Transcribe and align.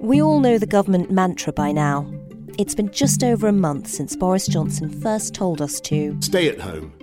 We 0.00 0.22
all 0.22 0.40
know 0.40 0.56
the 0.56 0.66
government 0.66 1.10
mantra 1.10 1.52
by 1.52 1.72
now. 1.72 2.10
It's 2.56 2.74
been 2.74 2.90
just 2.90 3.22
over 3.22 3.46
a 3.48 3.52
month 3.52 3.86
since 3.86 4.16
Boris 4.16 4.46
Johnson 4.46 4.88
first 4.88 5.34
told 5.34 5.60
us 5.60 5.78
to 5.82 6.16
stay 6.22 6.48
at 6.48 6.58
home, 6.58 6.94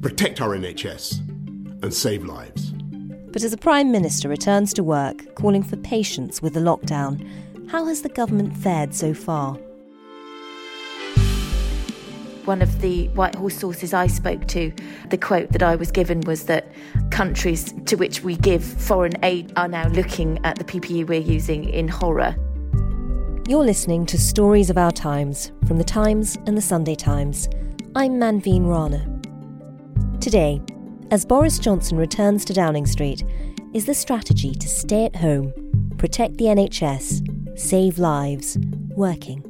protect 0.00 0.40
our 0.40 0.50
NHS, 0.50 1.18
and 1.82 1.92
save 1.92 2.24
lives. 2.24 2.70
But 3.32 3.42
as 3.42 3.50
the 3.50 3.56
Prime 3.56 3.90
Minister 3.90 4.28
returns 4.28 4.72
to 4.74 4.84
work, 4.84 5.34
calling 5.34 5.64
for 5.64 5.76
patience 5.78 6.40
with 6.40 6.54
the 6.54 6.60
lockdown, 6.60 7.68
how 7.68 7.86
has 7.86 8.02
the 8.02 8.08
government 8.08 8.56
fared 8.56 8.94
so 8.94 9.12
far? 9.12 9.58
One 12.44 12.62
of 12.62 12.80
the 12.80 13.08
Whitehall 13.08 13.50
sources 13.50 13.92
I 13.92 14.06
spoke 14.06 14.46
to, 14.48 14.72
the 15.10 15.18
quote 15.18 15.52
that 15.52 15.62
I 15.62 15.76
was 15.76 15.90
given 15.90 16.22
was 16.22 16.46
that 16.46 16.72
countries 17.10 17.74
to 17.84 17.96
which 17.96 18.22
we 18.22 18.36
give 18.36 18.64
foreign 18.64 19.22
aid 19.22 19.52
are 19.56 19.68
now 19.68 19.88
looking 19.88 20.44
at 20.44 20.56
the 20.56 20.64
PPE 20.64 21.06
we're 21.06 21.20
using 21.20 21.68
in 21.68 21.86
horror. 21.86 22.34
You're 23.46 23.64
listening 23.64 24.06
to 24.06 24.18
Stories 24.18 24.70
of 24.70 24.78
Our 24.78 24.90
Times 24.90 25.52
from 25.66 25.76
The 25.76 25.84
Times 25.84 26.38
and 26.46 26.56
The 26.56 26.62
Sunday 26.62 26.94
Times. 26.94 27.48
I'm 27.94 28.12
Manveen 28.12 28.66
Rana. 28.66 29.06
Today, 30.20 30.62
as 31.10 31.26
Boris 31.26 31.58
Johnson 31.58 31.98
returns 31.98 32.44
to 32.46 32.54
Downing 32.54 32.86
Street, 32.86 33.22
is 33.74 33.84
the 33.84 33.94
strategy 33.94 34.54
to 34.54 34.68
stay 34.68 35.04
at 35.04 35.16
home, 35.16 35.52
protect 35.98 36.38
the 36.38 36.46
NHS, 36.46 37.58
save 37.58 37.98
lives, 37.98 38.56
working? 38.96 39.49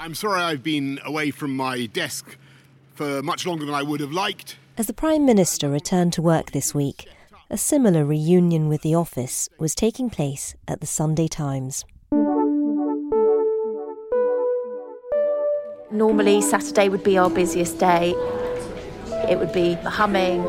I'm 0.00 0.14
sorry 0.14 0.40
I've 0.40 0.62
been 0.62 1.00
away 1.04 1.32
from 1.32 1.56
my 1.56 1.86
desk 1.86 2.36
for 2.94 3.20
much 3.20 3.44
longer 3.44 3.66
than 3.66 3.74
I 3.74 3.82
would 3.82 3.98
have 3.98 4.12
liked. 4.12 4.56
As 4.76 4.86
the 4.86 4.92
Prime 4.92 5.26
Minister 5.26 5.68
returned 5.68 6.12
to 6.12 6.22
work 6.22 6.52
this 6.52 6.72
week, 6.72 7.08
a 7.50 7.58
similar 7.58 8.04
reunion 8.04 8.68
with 8.68 8.82
the 8.82 8.94
office 8.94 9.48
was 9.58 9.74
taking 9.74 10.08
place 10.08 10.54
at 10.68 10.80
the 10.80 10.86
Sunday 10.86 11.26
Times. 11.26 11.84
Normally, 15.90 16.42
Saturday 16.42 16.88
would 16.88 17.02
be 17.02 17.18
our 17.18 17.28
busiest 17.28 17.80
day. 17.80 18.10
It 19.28 19.36
would 19.40 19.52
be 19.52 19.74
humming. 19.74 20.44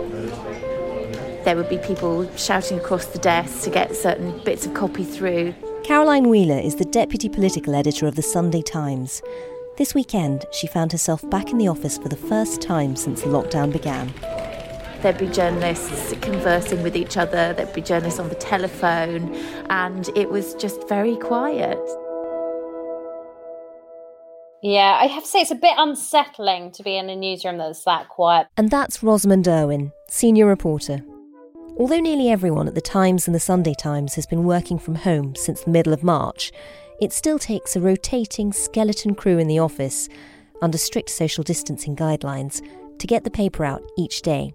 There 1.44 1.56
would 1.56 1.70
be 1.70 1.80
people 1.80 2.32
shouting 2.36 2.78
across 2.78 3.08
the 3.08 3.18
desk 3.18 3.64
to 3.64 3.72
get 3.72 3.96
certain 3.96 4.44
bits 4.44 4.68
of 4.68 4.76
copy 4.76 5.04
through. 5.04 5.56
Caroline 5.90 6.30
Wheeler 6.30 6.60
is 6.60 6.76
the 6.76 6.86
deputy 6.86 7.28
political 7.28 7.74
editor 7.74 8.06
of 8.06 8.14
the 8.14 8.22
Sunday 8.22 8.62
Times. 8.62 9.24
This 9.80 9.96
weekend, 9.96 10.46
she 10.52 10.68
found 10.68 10.92
herself 10.92 11.28
back 11.32 11.50
in 11.50 11.58
the 11.58 11.68
office 11.68 11.98
for 11.98 12.10
the 12.10 12.16
first 12.16 12.62
time 12.62 12.96
since 12.96 13.24
the 13.24 13.30
lockdown 13.30 13.74
began. 13.74 14.14
There'd 15.02 15.18
be 15.18 15.26
journalists 15.26 16.14
conversing 16.22 16.84
with 16.84 16.96
each 16.96 17.18
other, 17.18 17.54
there'd 17.54 17.74
be 17.74 17.82
journalists 17.82 18.20
on 18.20 18.30
the 18.30 18.36
telephone, 18.36 19.34
and 19.72 20.08
it 20.16 20.30
was 20.30 20.54
just 20.54 20.88
very 20.88 21.16
quiet. 21.16 21.80
Yeah, 24.62 24.96
I 25.02 25.08
have 25.08 25.24
to 25.24 25.28
say 25.28 25.40
it's 25.40 25.50
a 25.50 25.56
bit 25.56 25.74
unsettling 25.76 26.72
to 26.74 26.84
be 26.84 26.98
in 26.98 27.10
a 27.10 27.16
newsroom 27.16 27.58
that's 27.58 27.84
that 27.86 28.10
quiet. 28.10 28.46
And 28.58 28.70
that's 28.70 29.02
Rosamund 29.02 29.46
Urwin, 29.46 29.92
senior 30.08 30.46
reporter. 30.46 31.02
Although 31.79 32.01
nearly 32.01 32.29
everyone 32.29 32.67
at 32.67 32.75
the 32.75 32.81
Times 32.81 33.25
and 33.25 33.34
the 33.34 33.40
Sunday 33.40 33.73
Times 33.73 34.16
has 34.16 34.25
been 34.25 34.44
working 34.44 34.78
from 34.78 34.95
home 34.95 35.34
since 35.35 35.62
the 35.62 35.72
middle 35.72 35.94
of 35.94 36.03
March, 36.03 36.51
it 37.00 37.13
still 37.13 37.40
takes 37.40 37.73
a 37.73 37.79
rotating 37.79 38.51
skeleton 38.51 39.16
crew 39.16 39.38
in 39.38 39.47
the 39.47 39.59
office, 39.59 40.09
under 40.62 40.78
strict 40.78 41.09
social 41.09 41.41
distancing 41.41 41.95
guidelines, 41.95 42.62
to 42.97 43.07
get 43.07 43.23
the 43.23 43.31
paper 43.31 43.63
out 43.63 43.81
each 43.97 44.22
day. 44.23 44.51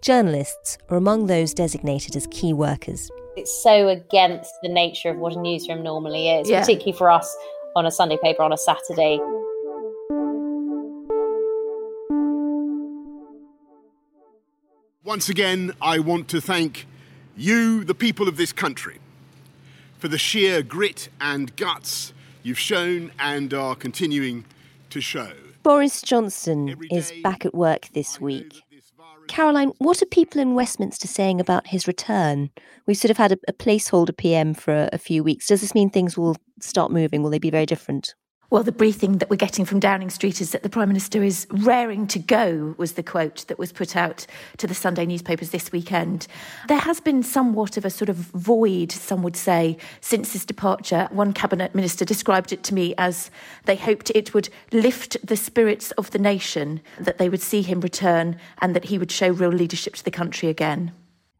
Journalists 0.00 0.76
are 0.88 0.96
among 0.96 1.28
those 1.28 1.54
designated 1.54 2.16
as 2.16 2.26
key 2.32 2.52
workers. 2.52 3.08
It's 3.36 3.62
so 3.62 3.86
against 3.86 4.52
the 4.64 4.68
nature 4.68 5.10
of 5.10 5.18
what 5.18 5.36
a 5.36 5.40
newsroom 5.40 5.84
normally 5.84 6.30
is, 6.30 6.50
yeah. 6.50 6.58
particularly 6.58 6.98
for 6.98 7.12
us 7.12 7.32
on 7.76 7.86
a 7.86 7.92
Sunday 7.92 8.18
paper 8.20 8.42
on 8.42 8.52
a 8.52 8.58
Saturday. 8.58 9.20
Once 15.04 15.28
again, 15.28 15.70
I 15.82 15.98
want 15.98 16.28
to 16.28 16.40
thank 16.40 16.86
you, 17.36 17.84
the 17.84 17.94
people 17.94 18.26
of 18.26 18.38
this 18.38 18.54
country, 18.54 19.00
for 19.98 20.08
the 20.08 20.16
sheer 20.16 20.62
grit 20.62 21.10
and 21.20 21.54
guts 21.56 22.14
you've 22.42 22.58
shown 22.58 23.12
and 23.18 23.52
are 23.52 23.74
continuing 23.74 24.46
to 24.88 25.02
show. 25.02 25.30
Boris 25.62 26.00
Johnson 26.00 26.78
is 26.90 27.12
back 27.22 27.44
at 27.44 27.54
work 27.54 27.90
this 27.92 28.18
week. 28.18 28.62
Caroline, 29.28 29.72
what 29.76 30.00
are 30.00 30.06
people 30.06 30.40
in 30.40 30.54
Westminster 30.54 31.06
saying 31.06 31.38
about 31.38 31.66
his 31.66 31.86
return? 31.86 32.48
We've 32.86 32.96
sort 32.96 33.10
of 33.10 33.18
had 33.18 33.32
a, 33.32 33.36
a 33.46 33.52
placeholder 33.52 34.16
PM 34.16 34.54
for 34.54 34.72
a, 34.72 34.88
a 34.94 34.98
few 34.98 35.22
weeks. 35.22 35.48
Does 35.48 35.60
this 35.60 35.74
mean 35.74 35.90
things 35.90 36.16
will 36.16 36.36
start 36.60 36.90
moving? 36.90 37.22
Will 37.22 37.30
they 37.30 37.38
be 37.38 37.50
very 37.50 37.66
different? 37.66 38.14
Well, 38.54 38.62
the 38.62 38.70
briefing 38.70 39.18
that 39.18 39.28
we're 39.28 39.34
getting 39.34 39.64
from 39.64 39.80
Downing 39.80 40.10
Street 40.10 40.40
is 40.40 40.52
that 40.52 40.62
the 40.62 40.68
Prime 40.68 40.86
Minister 40.86 41.24
is 41.24 41.44
raring 41.50 42.06
to 42.06 42.20
go, 42.20 42.76
was 42.78 42.92
the 42.92 43.02
quote 43.02 43.44
that 43.48 43.58
was 43.58 43.72
put 43.72 43.96
out 43.96 44.28
to 44.58 44.68
the 44.68 44.76
Sunday 44.76 45.06
newspapers 45.06 45.50
this 45.50 45.72
weekend. 45.72 46.28
There 46.68 46.78
has 46.78 47.00
been 47.00 47.24
somewhat 47.24 47.76
of 47.76 47.84
a 47.84 47.90
sort 47.90 48.08
of 48.08 48.14
void, 48.14 48.92
some 48.92 49.24
would 49.24 49.34
say, 49.34 49.76
since 50.00 50.34
his 50.34 50.44
departure. 50.44 51.08
One 51.10 51.32
Cabinet 51.32 51.74
Minister 51.74 52.04
described 52.04 52.52
it 52.52 52.62
to 52.62 52.74
me 52.74 52.94
as 52.96 53.28
they 53.64 53.74
hoped 53.74 54.12
it 54.14 54.32
would 54.34 54.48
lift 54.70 55.16
the 55.26 55.36
spirits 55.36 55.90
of 55.90 56.12
the 56.12 56.20
nation, 56.20 56.80
that 57.00 57.18
they 57.18 57.28
would 57.28 57.42
see 57.42 57.62
him 57.62 57.80
return 57.80 58.38
and 58.60 58.76
that 58.76 58.84
he 58.84 58.98
would 58.98 59.10
show 59.10 59.30
real 59.30 59.50
leadership 59.50 59.96
to 59.96 60.04
the 60.04 60.12
country 60.12 60.48
again. 60.48 60.92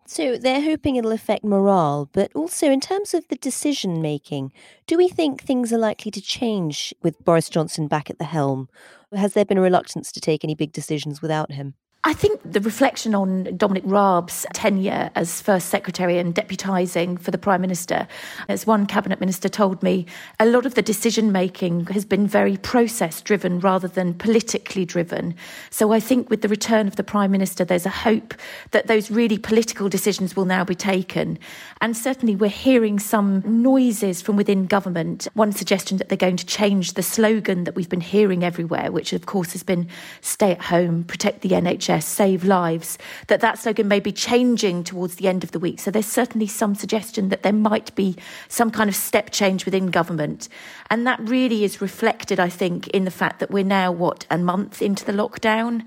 So 0.06 0.36
they're 0.36 0.62
hoping 0.62 0.96
it'll 0.96 1.12
affect 1.12 1.44
morale, 1.44 2.08
but 2.12 2.30
also 2.34 2.70
in 2.70 2.80
terms 2.80 3.14
of 3.14 3.26
the 3.28 3.36
decision 3.36 4.02
making, 4.02 4.52
do 4.86 4.98
we 4.98 5.08
think 5.08 5.42
things 5.42 5.72
are 5.72 5.78
likely 5.78 6.10
to 6.10 6.20
change 6.20 6.94
with 7.02 7.24
Boris 7.24 7.48
Johnson 7.48 7.88
back 7.88 8.10
at 8.10 8.18
the 8.18 8.24
helm? 8.24 8.68
Has 9.14 9.32
there 9.32 9.46
been 9.46 9.58
a 9.58 9.62
reluctance 9.62 10.12
to 10.12 10.20
take 10.20 10.44
any 10.44 10.54
big 10.54 10.72
decisions 10.72 11.22
without 11.22 11.52
him? 11.52 11.74
I 12.06 12.12
think 12.12 12.38
the 12.44 12.60
reflection 12.60 13.14
on 13.14 13.56
Dominic 13.56 13.82
Raab's 13.84 14.44
tenure 14.52 15.10
as 15.14 15.40
First 15.40 15.70
Secretary 15.70 16.18
and 16.18 16.34
deputising 16.34 17.18
for 17.18 17.30
the 17.30 17.38
Prime 17.38 17.62
Minister, 17.62 18.06
as 18.46 18.66
one 18.66 18.84
Cabinet 18.84 19.20
Minister 19.20 19.48
told 19.48 19.82
me, 19.82 20.04
a 20.38 20.44
lot 20.44 20.66
of 20.66 20.74
the 20.74 20.82
decision 20.82 21.32
making 21.32 21.86
has 21.86 22.04
been 22.04 22.26
very 22.26 22.58
process 22.58 23.22
driven 23.22 23.58
rather 23.58 23.88
than 23.88 24.12
politically 24.12 24.84
driven. 24.84 25.34
So 25.70 25.92
I 25.92 26.00
think 26.00 26.28
with 26.28 26.42
the 26.42 26.48
return 26.48 26.86
of 26.86 26.96
the 26.96 27.04
Prime 27.04 27.30
Minister, 27.30 27.64
there's 27.64 27.86
a 27.86 27.90
hope 27.90 28.34
that 28.72 28.86
those 28.86 29.10
really 29.10 29.38
political 29.38 29.88
decisions 29.88 30.36
will 30.36 30.44
now 30.44 30.62
be 30.62 30.74
taken. 30.74 31.38
And 31.80 31.96
certainly 31.96 32.36
we're 32.36 32.50
hearing 32.50 32.98
some 32.98 33.42
noises 33.46 34.20
from 34.20 34.36
within 34.36 34.66
government. 34.66 35.26
One 35.32 35.52
suggestion 35.52 35.96
that 35.96 36.10
they're 36.10 36.18
going 36.18 36.36
to 36.36 36.44
change 36.44 36.92
the 36.92 37.02
slogan 37.02 37.64
that 37.64 37.74
we've 37.74 37.88
been 37.88 38.02
hearing 38.02 38.44
everywhere, 38.44 38.92
which 38.92 39.14
of 39.14 39.24
course 39.24 39.52
has 39.52 39.62
been 39.62 39.88
stay 40.20 40.52
at 40.52 40.60
home, 40.60 41.04
protect 41.04 41.40
the 41.40 41.48
NHS 41.48 41.93
NHS, 41.94 42.02
save 42.02 42.44
lives, 42.44 42.98
that 43.28 43.40
that 43.40 43.58
slogan 43.58 43.88
may 43.88 44.00
be 44.00 44.12
changing 44.12 44.84
towards 44.84 45.16
the 45.16 45.28
end 45.28 45.44
of 45.44 45.52
the 45.52 45.58
week. 45.58 45.80
So 45.80 45.90
there's 45.90 46.06
certainly 46.06 46.46
some 46.46 46.74
suggestion 46.74 47.28
that 47.28 47.42
there 47.42 47.52
might 47.52 47.94
be 47.94 48.16
some 48.48 48.70
kind 48.70 48.88
of 48.88 48.96
step 48.96 49.30
change 49.30 49.64
within 49.64 49.90
government. 49.90 50.48
And 50.90 51.06
that 51.06 51.20
really 51.20 51.64
is 51.64 51.80
reflected, 51.80 52.38
I 52.40 52.48
think, 52.48 52.88
in 52.88 53.04
the 53.04 53.10
fact 53.10 53.40
that 53.40 53.50
we're 53.50 53.64
now, 53.64 53.92
what, 53.92 54.26
a 54.30 54.38
month 54.38 54.82
into 54.82 55.04
the 55.04 55.12
lockdown? 55.12 55.84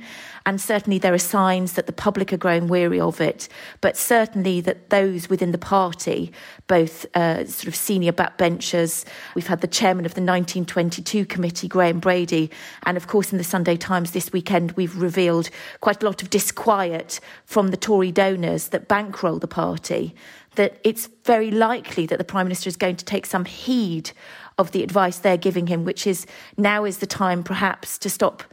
And 0.47 0.61
certainly 0.61 0.97
there 0.97 1.13
are 1.13 1.17
signs 1.17 1.73
that 1.73 1.87
the 1.87 1.91
public 1.91 2.31
are 2.31 2.37
growing 2.37 2.69
weary 2.69 3.01
of 3.01 3.19
it, 3.19 3.49
but 3.81 3.97
certainly 3.97 4.61
that 4.61 4.91
those 4.91 5.29
within 5.29 5.51
the 5.51 5.57
party, 5.57 6.31
both 6.67 7.05
uh, 7.17 7.43
sort 7.43 7.67
of 7.67 7.75
senior 7.75 8.13
backbenchers, 8.13 9.03
we've 9.35 9.47
had 9.47 9.59
the 9.59 9.67
chairman 9.67 10.05
of 10.05 10.13
the 10.13 10.21
1922 10.21 11.25
committee, 11.25 11.67
Graham 11.67 11.99
Brady, 11.99 12.49
and 12.83 12.95
of 12.95 13.07
course 13.07 13.33
in 13.33 13.37
the 13.37 13.43
Sunday 13.43 13.75
Times 13.75 14.11
this 14.11 14.31
weekend 14.31 14.71
we've 14.71 14.95
revealed 14.95 15.49
quite 15.81 16.01
a 16.01 16.05
lot 16.05 16.23
of 16.23 16.29
disquiet 16.29 17.19
from 17.43 17.67
the 17.67 17.77
Tory 17.77 18.13
donors 18.13 18.69
that 18.69 18.87
bankroll 18.87 19.39
the 19.39 19.49
party, 19.49 20.15
that 20.55 20.79
it's 20.85 21.09
very 21.25 21.51
likely 21.51 22.05
that 22.05 22.19
the 22.19 22.23
Prime 22.23 22.45
Minister 22.45 22.69
is 22.69 22.77
going 22.77 22.95
to 22.95 23.03
take 23.03 23.25
some 23.25 23.43
heed 23.43 24.11
of 24.57 24.71
the 24.71 24.81
advice 24.81 25.17
they're 25.17 25.35
giving 25.35 25.67
him, 25.67 25.83
which 25.83 26.07
is 26.07 26.25
now 26.55 26.85
is 26.85 26.99
the 26.99 27.05
time 27.05 27.43
perhaps 27.43 27.97
to 27.97 28.09
stop 28.09 28.45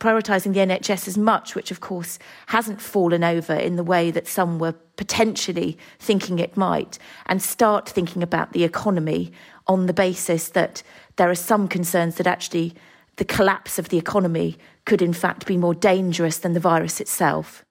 prioritising 0.00 0.54
the 0.54 0.60
NHS 0.60 1.06
as 1.06 1.16
much, 1.16 1.54
which 1.54 1.70
of 1.70 1.80
course 1.80 2.18
hasn't 2.46 2.80
fallen 2.80 3.22
over 3.22 3.54
in 3.54 3.76
the 3.76 3.84
way 3.84 4.10
that 4.10 4.26
some 4.26 4.58
were 4.58 4.74
potentially 4.96 5.78
thinking 5.98 6.38
it 6.38 6.56
might, 6.56 6.98
and 7.26 7.40
start 7.40 7.88
thinking 7.88 8.22
about 8.22 8.52
the 8.52 8.64
economy 8.64 9.30
on 9.66 9.86
the 9.86 9.92
basis 9.92 10.48
that 10.48 10.82
there 11.16 11.30
are 11.30 11.34
some 11.36 11.68
concerns 11.68 12.16
that 12.16 12.26
actually 12.26 12.74
the 13.16 13.24
collapse 13.24 13.78
of 13.78 13.90
the 13.90 13.98
economy 13.98 14.56
could 14.86 15.02
in 15.02 15.12
fact 15.12 15.46
be 15.46 15.56
more 15.56 15.74
dangerous 15.74 16.38
than 16.38 16.54
the 16.54 16.60
virus 16.60 17.00
itself. 17.00 17.64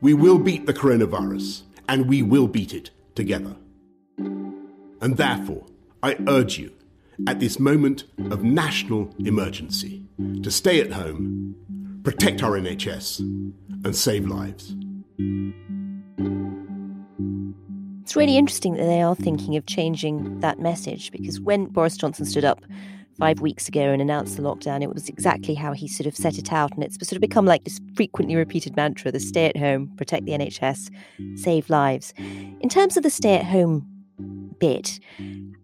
We 0.00 0.14
will 0.14 0.38
beat 0.38 0.64
the 0.64 0.72
coronavirus, 0.72 1.62
and 1.88 2.08
we 2.08 2.22
will 2.22 2.46
beat 2.46 2.72
it 2.72 2.90
together. 3.14 3.56
And 4.16 5.16
therefore, 5.16 5.66
I 6.02 6.16
urge 6.26 6.58
you 6.58 6.72
at 7.26 7.40
this 7.40 7.58
moment 7.58 8.04
of 8.30 8.42
national 8.42 9.14
emergency 9.18 10.04
to 10.42 10.50
stay 10.50 10.80
at 10.80 10.92
home, 10.92 11.54
protect 12.04 12.42
our 12.42 12.52
NHS, 12.52 13.20
and 13.20 13.94
save 13.94 14.26
lives. 14.26 14.74
It's 18.02 18.16
really 18.16 18.36
interesting 18.36 18.74
that 18.74 18.86
they 18.86 19.02
are 19.02 19.14
thinking 19.14 19.56
of 19.56 19.66
changing 19.66 20.40
that 20.40 20.58
message 20.58 21.12
because 21.12 21.40
when 21.40 21.66
Boris 21.66 21.96
Johnson 21.96 22.24
stood 22.24 22.44
up 22.44 22.60
five 23.18 23.40
weeks 23.40 23.68
ago 23.68 23.92
and 23.92 24.02
announced 24.02 24.36
the 24.36 24.42
lockdown, 24.42 24.82
it 24.82 24.92
was 24.92 25.08
exactly 25.08 25.54
how 25.54 25.72
he 25.72 25.86
sort 25.86 26.06
of 26.06 26.16
set 26.16 26.38
it 26.38 26.52
out. 26.52 26.72
And 26.72 26.82
it's 26.82 26.96
sort 26.96 27.12
of 27.16 27.20
become 27.20 27.44
like 27.44 27.64
this 27.64 27.80
frequently 27.94 28.34
repeated 28.34 28.74
mantra 28.76 29.12
the 29.12 29.20
stay 29.20 29.46
at 29.46 29.56
home, 29.56 29.92
protect 29.96 30.24
the 30.24 30.32
NHS, 30.32 30.90
save 31.38 31.70
lives. 31.70 32.12
In 32.18 32.68
terms 32.68 32.96
of 32.96 33.02
the 33.02 33.10
stay 33.10 33.36
at 33.36 33.44
home 33.44 33.86
bit, 34.60 35.00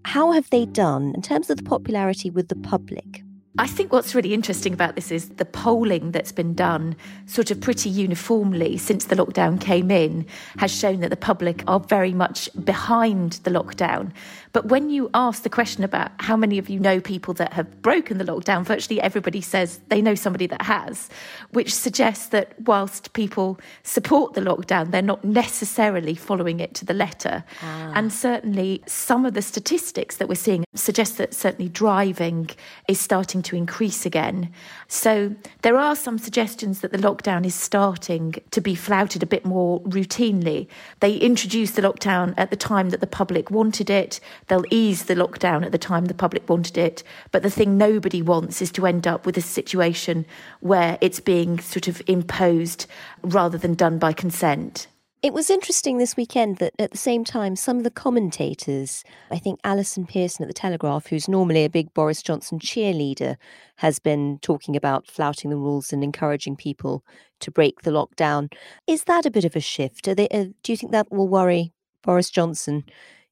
how 0.04 0.32
have 0.32 0.50
they 0.50 0.66
done 0.66 1.12
in 1.14 1.22
terms 1.22 1.50
of 1.50 1.56
the 1.56 1.62
popularity 1.62 2.31
with 2.31 2.48
the 2.48 2.56
public? 2.56 3.22
I 3.58 3.67
think 3.67 3.91
what's 3.91 4.14
really 4.14 4.35
interesting 4.35 4.75
about 4.75 4.97
this 4.97 5.11
is 5.11 5.31
the 5.31 5.47
polling 5.47 6.11
that's 6.11 6.32
been 6.32 6.53
done 6.55 6.94
sort 7.25 7.50
of 7.50 7.61
pretty 7.61 7.88
uniformly 7.88 8.76
since 8.76 9.06
the 9.06 9.17
lockdown 9.17 9.58
came 9.58 9.91
in 9.91 10.26
has 10.58 10.70
shown 10.70 11.00
that 11.00 11.08
the 11.08 11.17
public 11.17 11.64
are 11.67 11.81
very 11.81 12.12
much 12.12 12.50
behind 12.64 13.32
the 13.44 13.50
lockdown. 13.50 14.12
But 14.53 14.67
when 14.67 14.91
you 14.91 15.11
ask 15.14 15.43
the 15.43 15.50
question 15.50 15.85
about 15.85 16.12
how 16.19 16.37
many 16.37 16.58
of 16.58 16.69
you 16.69 16.81
know 16.81 17.00
people 17.00 17.35
that 17.35 17.55
have 17.55 17.82
broken 17.82 18.19
the 18.19 18.25
lockdown, 18.25 18.64
virtually 18.64 19.00
everybody 19.00 19.41
says 19.41 19.81
they 19.88 20.03
know 20.03 20.14
somebody 20.14 20.47
that 20.47 20.62
has, 20.62 21.08
which 21.50 21.75
suggests 21.75 22.29
that 22.29 22.55
whilst 22.62 23.12
people 23.14 23.58
support 23.82 24.35
the 24.35 24.41
lockdown, 24.41 24.91
they're 24.91 25.03
not 25.03 25.25
necessarily 25.25 26.14
following 26.14 26.61
it 26.61 26.75
to 26.75 26.85
the 26.85 26.94
letter. 26.94 27.44
Ah. 27.62 27.93
And 27.94 28.12
certainly 28.12 28.82
some 28.87 29.25
of 29.25 29.35
the 29.35 29.43
statistics 29.43 30.17
that 30.17 30.29
we're 30.29 30.35
seeing 30.35 30.64
suggest 30.75 31.19
that 31.19 31.35
certainly 31.35 31.69
driving 31.69 32.50
is 32.88 33.00
starting 33.00 33.43
to 33.46 33.56
increase 33.56 34.06
again. 34.06 34.52
So 34.88 35.34
there 35.62 35.76
are 35.76 35.96
some 35.96 36.19
suggestions 36.19 36.81
that 36.81 36.93
the 36.93 36.98
lockdown 36.98 37.44
is 37.44 37.54
starting 37.54 38.34
to 38.50 38.60
be 38.60 38.75
flouted 38.75 39.22
a 39.22 39.26
bit 39.26 39.44
more 39.44 39.81
routinely. 39.82 40.69
They 41.00 41.16
introduced 41.16 41.76
the 41.76 41.82
lockdown 41.82 42.34
at 42.37 42.50
the 42.50 42.56
time 42.56 42.90
that 42.90 43.00
the 43.00 43.06
public 43.06 43.50
wanted 43.50 43.90
it. 43.90 44.20
They'll 44.48 44.64
ease 44.70 45.04
the 45.04 45.14
lockdown 45.14 45.64
at 45.64 45.72
the 45.72 45.78
time 45.78 46.04
the 46.04 46.14
public 46.14 46.48
wanted 46.48 46.78
it. 46.78 47.02
But 47.32 47.43
the 47.43 47.50
thing 47.50 47.78
nobody 47.78 48.22
wants 48.22 48.60
is 48.60 48.70
to 48.72 48.87
end 48.87 49.06
up 49.06 49.26
with 49.26 49.37
a 49.37 49.43
situation 49.43 50.26
where 50.60 50.98
it's 51.00 51.20
being 51.20 51.58
sort 51.58 51.88
of 51.88 52.02
imposed 52.06 52.87
rather 53.22 53.58
than 53.58 53.75
done 53.75 53.98
by 53.98 54.12
consent. 54.12 54.87
It 55.26 55.32
was 55.32 55.50
interesting 55.50 55.99
this 55.99 56.17
weekend 56.17 56.58
that 56.58 56.73
at 56.78 56.93
the 56.93 56.96
same 56.96 57.25
time, 57.25 57.56
some 57.56 57.78
of 57.78 57.82
the 57.82 57.90
commentators, 57.90 59.02
I 59.28 59.40
think 59.40 59.58
Allison 59.64 60.06
Pearson 60.06 60.44
at 60.44 60.46
The 60.46 60.55
Telegraph, 60.55 61.08
who's 61.08 61.28
normally 61.28 61.64
a 61.64 61.69
big 61.69 61.93
Boris 61.94 62.23
Johnson 62.23 62.61
cheerleader, 62.61 63.34
has 63.78 63.99
been 63.99 64.38
talking 64.40 64.76
about 64.76 65.08
flouting 65.08 65.50
the 65.50 65.56
rules 65.56 65.93
and 65.93 66.05
encouraging 66.05 66.55
people 66.55 67.05
to 67.40 67.50
break 67.50 67.82
the 67.82 67.90
lockdown. 67.90 68.52
Is 68.87 69.02
that 69.05 69.26
a 69.26 69.31
bit 69.32 69.44
of 69.44 69.56
a 69.56 69.61
shift? 69.61 70.05
They, 70.05 70.28
uh, 70.28 70.44
do 70.62 70.70
you 70.70 70.76
think 70.76 70.93
that 70.93 71.11
will 71.11 71.26
worry 71.26 71.72
Boris 72.05 72.31
Johnson 72.31 72.84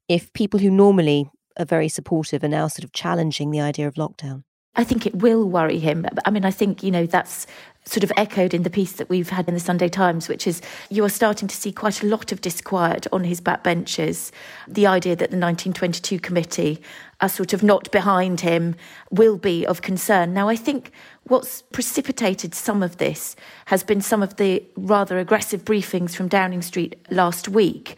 if 0.08 0.32
people 0.32 0.58
who 0.58 0.73
normally 0.73 1.31
are 1.61 1.64
very 1.64 1.88
supportive 1.88 2.43
are 2.43 2.49
now 2.49 2.67
sort 2.67 2.82
of 2.82 2.90
challenging 2.90 3.52
the 3.52 3.61
idea 3.61 3.87
of 3.87 3.94
lockdown? 3.94 4.43
I 4.76 4.82
think 4.82 5.06
it 5.06 5.14
will 5.14 5.49
worry 5.49 5.79
him. 5.79 6.06
I 6.25 6.31
mean, 6.31 6.44
I 6.44 6.50
think, 6.50 6.82
you 6.82 6.90
know, 6.90 7.06
that's 7.06 7.47
sort 7.87 8.05
of 8.05 8.13
echoed 8.17 8.55
in 8.55 8.63
the 8.63 8.71
piece 8.71 8.93
that 8.93 9.09
we've 9.11 9.29
had 9.29 9.47
in 9.47 9.55
the 9.55 9.61
Sunday 9.61 9.89
Times, 9.89 10.29
which 10.29 10.47
is 10.47 10.63
you 10.89 11.05
are 11.05 11.11
starting 11.11 11.49
to 11.49 11.57
see 11.57 11.71
quite 11.71 12.03
a 12.03 12.07
lot 12.07 12.33
of 12.33 12.41
disquiet 12.41 13.07
on 13.13 13.25
his 13.25 13.41
backbenches. 13.41 14.31
The 14.67 14.87
idea 14.87 15.13
that 15.17 15.31
the 15.31 15.37
1922 15.37 16.19
committee 16.19 16.81
are 17.21 17.29
sort 17.29 17.53
of 17.53 17.63
not 17.63 17.91
behind 17.91 18.41
him 18.41 18.75
will 19.11 19.37
be 19.37 19.67
of 19.67 19.83
concern. 19.83 20.33
Now, 20.33 20.49
I 20.49 20.57
think 20.57 20.93
what's 21.25 21.62
precipitated 21.73 22.55
some 22.55 22.82
of 22.82 22.99
this 22.99 23.35
has 23.67 23.82
been 23.82 24.00
some 24.00 24.23
of 24.23 24.37
the 24.37 24.62
rather 24.76 25.19
aggressive 25.19 25.65
briefings 25.65 26.15
from 26.15 26.29
Downing 26.29 26.61
Street 26.62 26.97
last 27.11 27.49
week, 27.49 27.97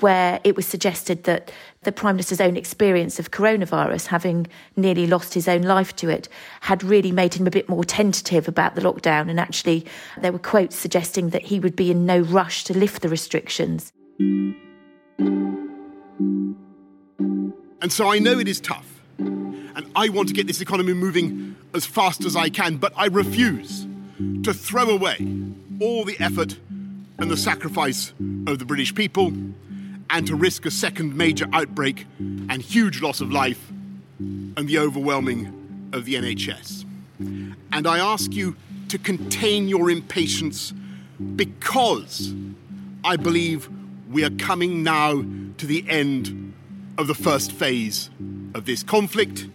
where 0.00 0.40
it 0.44 0.56
was 0.56 0.66
suggested 0.66 1.24
that 1.24 1.50
the 1.82 1.92
Prime 1.92 2.16
Minister's 2.16 2.40
own 2.40 2.56
experience 2.56 3.18
of 3.18 3.30
coronavirus, 3.30 4.08
having 4.08 4.46
nearly 4.76 5.06
lost 5.06 5.32
his 5.32 5.48
own 5.48 5.62
life 5.62 5.96
to 5.96 6.10
it, 6.10 6.28
had 6.60 6.82
really 6.82 7.12
made 7.12 7.34
him 7.34 7.46
a 7.46 7.50
bit 7.50 7.68
more 7.68 7.84
tentative 7.84 8.46
about 8.46 8.74
the 8.74 8.82
lockdown. 8.82 9.30
And 9.30 9.40
actually, 9.40 9.86
there 10.20 10.32
were 10.32 10.38
quotes 10.38 10.76
suggesting 10.76 11.30
that 11.30 11.42
he 11.42 11.58
would 11.58 11.76
be 11.76 11.90
in 11.90 12.04
no 12.04 12.20
rush 12.20 12.64
to 12.64 12.76
lift 12.76 13.00
the 13.02 13.08
restrictions. 13.08 13.92
And 17.80 17.92
so 17.92 18.10
I 18.10 18.18
know 18.18 18.38
it 18.38 18.48
is 18.48 18.60
tough. 18.60 19.00
And 19.18 19.90
I 19.94 20.08
want 20.08 20.28
to 20.28 20.34
get 20.34 20.46
this 20.46 20.60
economy 20.60 20.92
moving 20.92 21.45
as 21.76 21.86
fast 21.86 22.24
as 22.24 22.34
I 22.34 22.48
can, 22.48 22.76
but 22.78 22.92
I 22.96 23.06
refuse 23.06 23.86
to 24.42 24.52
throw 24.52 24.88
away 24.90 25.16
all 25.80 26.04
the 26.04 26.16
effort 26.18 26.58
and 27.18 27.30
the 27.30 27.36
sacrifice 27.36 28.12
of 28.46 28.58
the 28.58 28.64
British 28.64 28.94
people 28.94 29.32
and 30.08 30.26
to 30.26 30.34
risk 30.34 30.66
a 30.66 30.70
second 30.70 31.16
major 31.16 31.46
outbreak 31.52 32.06
and 32.18 32.62
huge 32.62 33.02
loss 33.02 33.20
of 33.20 33.30
life 33.30 33.70
and 34.18 34.68
the 34.68 34.78
overwhelming 34.78 35.90
of 35.92 36.04
the 36.04 36.14
NHS. 36.14 36.84
And 37.72 37.86
I 37.86 37.98
ask 37.98 38.32
you 38.32 38.56
to 38.88 38.98
contain 38.98 39.68
your 39.68 39.90
impatience 39.90 40.72
because 41.34 42.34
I 43.04 43.16
believe 43.16 43.68
we 44.10 44.24
are 44.24 44.30
coming 44.30 44.82
now 44.82 45.22
to 45.58 45.66
the 45.66 45.84
end 45.88 46.54
of 46.98 47.06
the 47.06 47.14
first 47.14 47.52
phase 47.52 48.10
of 48.54 48.64
this 48.64 48.82
conflict. 48.82 49.46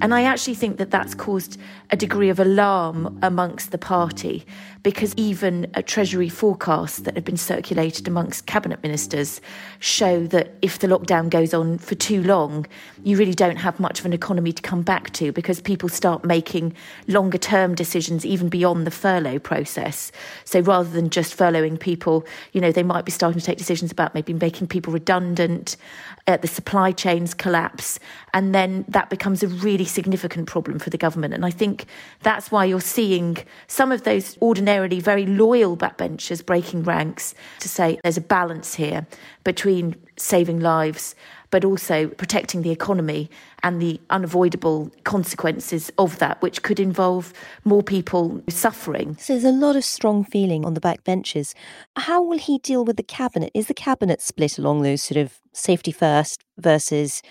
And 0.00 0.12
I 0.12 0.22
actually 0.22 0.54
think 0.54 0.78
that 0.78 0.90
that's 0.90 1.14
caused 1.14 1.58
a 1.90 1.96
degree 1.96 2.28
of 2.28 2.40
alarm 2.40 3.18
amongst 3.22 3.70
the 3.70 3.78
party 3.78 4.44
because 4.84 5.14
even 5.16 5.66
a 5.72 5.82
Treasury 5.82 6.28
forecast 6.28 7.04
that 7.04 7.14
had 7.14 7.24
been 7.24 7.38
circulated 7.38 8.06
amongst 8.06 8.44
cabinet 8.44 8.82
ministers 8.82 9.40
show 9.80 10.26
that 10.26 10.52
if 10.60 10.78
the 10.78 10.86
lockdown 10.86 11.30
goes 11.30 11.54
on 11.54 11.78
for 11.78 11.94
too 11.94 12.22
long, 12.22 12.66
you 13.02 13.16
really 13.16 13.32
don't 13.32 13.56
have 13.56 13.80
much 13.80 13.98
of 13.98 14.04
an 14.04 14.12
economy 14.12 14.52
to 14.52 14.60
come 14.60 14.82
back 14.82 15.10
to 15.14 15.32
because 15.32 15.62
people 15.62 15.88
start 15.88 16.22
making 16.22 16.74
longer 17.08 17.38
term 17.38 17.74
decisions 17.74 18.26
even 18.26 18.50
beyond 18.50 18.86
the 18.86 18.90
furlough 18.90 19.38
process. 19.38 20.12
So 20.44 20.60
rather 20.60 20.90
than 20.90 21.08
just 21.08 21.36
furloughing 21.36 21.80
people, 21.80 22.26
you 22.52 22.60
know, 22.60 22.70
they 22.70 22.82
might 22.82 23.06
be 23.06 23.10
starting 23.10 23.40
to 23.40 23.46
take 23.46 23.58
decisions 23.58 23.90
about 23.90 24.14
maybe 24.14 24.34
making 24.34 24.66
people 24.66 24.92
redundant, 24.92 25.78
uh, 26.26 26.36
the 26.36 26.46
supply 26.46 26.92
chains 26.92 27.32
collapse, 27.32 27.98
and 28.34 28.54
then 28.54 28.84
that 28.88 29.08
becomes 29.08 29.42
a 29.42 29.48
really 29.48 29.86
significant 29.86 30.46
problem 30.46 30.78
for 30.78 30.90
the 30.90 30.98
government. 30.98 31.32
And 31.32 31.46
I 31.46 31.50
think 31.50 31.86
that's 32.20 32.50
why 32.50 32.66
you're 32.66 32.82
seeing 32.82 33.38
some 33.66 33.90
of 33.90 34.02
those 34.02 34.36
ordinary 34.40 34.73
ordinarily 34.74 35.00
very 35.00 35.26
loyal 35.26 35.76
backbenchers 35.76 36.44
breaking 36.44 36.82
ranks 36.84 37.34
to 37.60 37.68
say 37.68 37.98
there's 38.02 38.16
a 38.16 38.20
balance 38.20 38.74
here 38.74 39.06
between 39.44 39.96
saving 40.16 40.60
lives 40.60 41.14
but 41.50 41.64
also 41.64 42.08
protecting 42.08 42.62
the 42.62 42.72
economy 42.72 43.30
and 43.62 43.80
the 43.80 44.00
unavoidable 44.10 44.90
consequences 45.04 45.92
of 45.98 46.18
that, 46.18 46.42
which 46.42 46.62
could 46.62 46.80
involve 46.80 47.32
more 47.64 47.82
people 47.82 48.42
suffering. 48.48 49.16
So 49.20 49.34
there's 49.34 49.44
a 49.44 49.52
lot 49.52 49.76
of 49.76 49.84
strong 49.84 50.24
feeling 50.24 50.64
on 50.64 50.74
the 50.74 50.80
backbenches. 50.80 51.54
How 51.94 52.20
will 52.20 52.38
he 52.38 52.58
deal 52.58 52.84
with 52.84 52.96
the 52.96 53.04
cabinet? 53.04 53.52
Is 53.54 53.68
the 53.68 53.74
cabinet 53.74 54.20
split 54.20 54.58
along 54.58 54.82
those 54.82 55.02
sort 55.02 55.18
of 55.18 55.38
safety 55.52 55.92
first 55.92 56.42
versus 56.58 57.22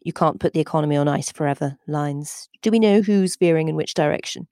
you 0.00 0.12
can't 0.12 0.38
put 0.38 0.52
the 0.52 0.60
economy 0.60 0.96
on 0.96 1.08
ice 1.08 1.32
forever 1.32 1.76
lines? 1.88 2.48
Do 2.62 2.70
we 2.70 2.78
know 2.78 3.02
who's 3.02 3.34
veering 3.34 3.66
in 3.66 3.74
which 3.74 3.94
direction? 3.94 4.46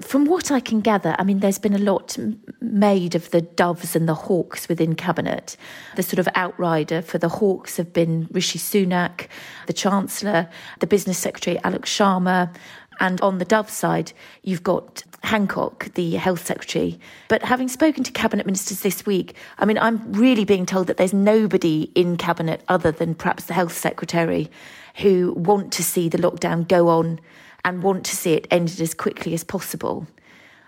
From 0.00 0.24
what 0.24 0.50
I 0.50 0.58
can 0.58 0.80
gather, 0.80 1.14
I 1.18 1.24
mean, 1.24 1.38
there's 1.38 1.60
been 1.60 1.74
a 1.74 1.78
lot 1.78 2.18
made 2.60 3.14
of 3.14 3.30
the 3.30 3.40
doves 3.40 3.94
and 3.94 4.08
the 4.08 4.14
hawks 4.14 4.68
within 4.68 4.96
cabinet. 4.96 5.56
The 5.94 6.02
sort 6.02 6.18
of 6.18 6.28
outrider 6.34 7.00
for 7.00 7.18
the 7.18 7.28
hawks 7.28 7.76
have 7.76 7.92
been 7.92 8.26
Rishi 8.32 8.58
Sunak, 8.58 9.28
the 9.68 9.72
Chancellor, 9.72 10.48
the 10.80 10.88
Business 10.88 11.18
Secretary 11.18 11.58
Alok 11.58 11.82
Sharma, 11.82 12.52
and 12.98 13.20
on 13.20 13.38
the 13.38 13.44
dove 13.44 13.70
side, 13.70 14.12
you've 14.42 14.64
got 14.64 15.04
Hancock, 15.22 15.92
the 15.94 16.12
Health 16.12 16.44
Secretary. 16.44 16.98
But 17.28 17.42
having 17.42 17.68
spoken 17.68 18.02
to 18.04 18.12
cabinet 18.12 18.46
ministers 18.46 18.80
this 18.80 19.06
week, 19.06 19.34
I 19.58 19.64
mean, 19.64 19.78
I'm 19.78 20.12
really 20.12 20.44
being 20.44 20.66
told 20.66 20.88
that 20.88 20.96
there's 20.96 21.14
nobody 21.14 21.90
in 21.94 22.16
cabinet 22.16 22.62
other 22.68 22.90
than 22.90 23.14
perhaps 23.14 23.44
the 23.44 23.54
Health 23.54 23.76
Secretary 23.76 24.50
who 24.96 25.32
want 25.36 25.72
to 25.72 25.82
see 25.82 26.08
the 26.08 26.18
lockdown 26.18 26.66
go 26.66 26.88
on 26.88 27.20
and 27.64 27.82
want 27.82 28.04
to 28.06 28.16
see 28.16 28.34
it 28.34 28.46
ended 28.50 28.80
as 28.80 28.94
quickly 28.94 29.34
as 29.34 29.44
possible. 29.44 30.06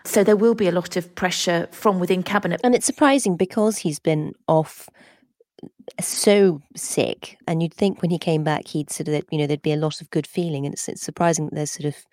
So 0.05 0.23
there 0.23 0.37
will 0.37 0.55
be 0.55 0.69
a 0.69 0.73
lot 0.73 0.97
of 0.97 1.15
pressure 1.15 1.69
from 1.73 1.99
within 1.99 2.23
cabinet. 2.23 2.61
And 2.63 2.75
it's 2.75 2.87
surprising 2.87 3.37
because 3.37 3.79
he's 3.79 3.99
been 3.99 4.33
off 4.47 4.89
so 6.01 6.61
sick 6.75 7.39
and 7.47 7.63
you'd 7.63 7.75
think 7.75 8.03
when 8.03 8.11
he 8.11 8.19
came 8.19 8.45
back 8.45 8.69
he'd 8.69 8.91
sort 8.91 9.09
of 9.09 9.25
you 9.31 9.39
know 9.39 9.47
there'd 9.47 9.63
be 9.63 9.73
a 9.73 9.77
lot 9.77 10.01
of 10.01 10.11
good 10.11 10.27
feeling 10.27 10.67
and 10.67 10.75
it's, 10.75 10.89
it's 10.89 11.03
surprising 11.03 11.47
that 11.47 11.55
there's 11.55 11.71
sort 11.71 11.87
of 11.87 12.05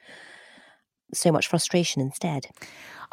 so 1.13 1.31
much 1.31 1.47
frustration 1.47 2.01
instead 2.01 2.47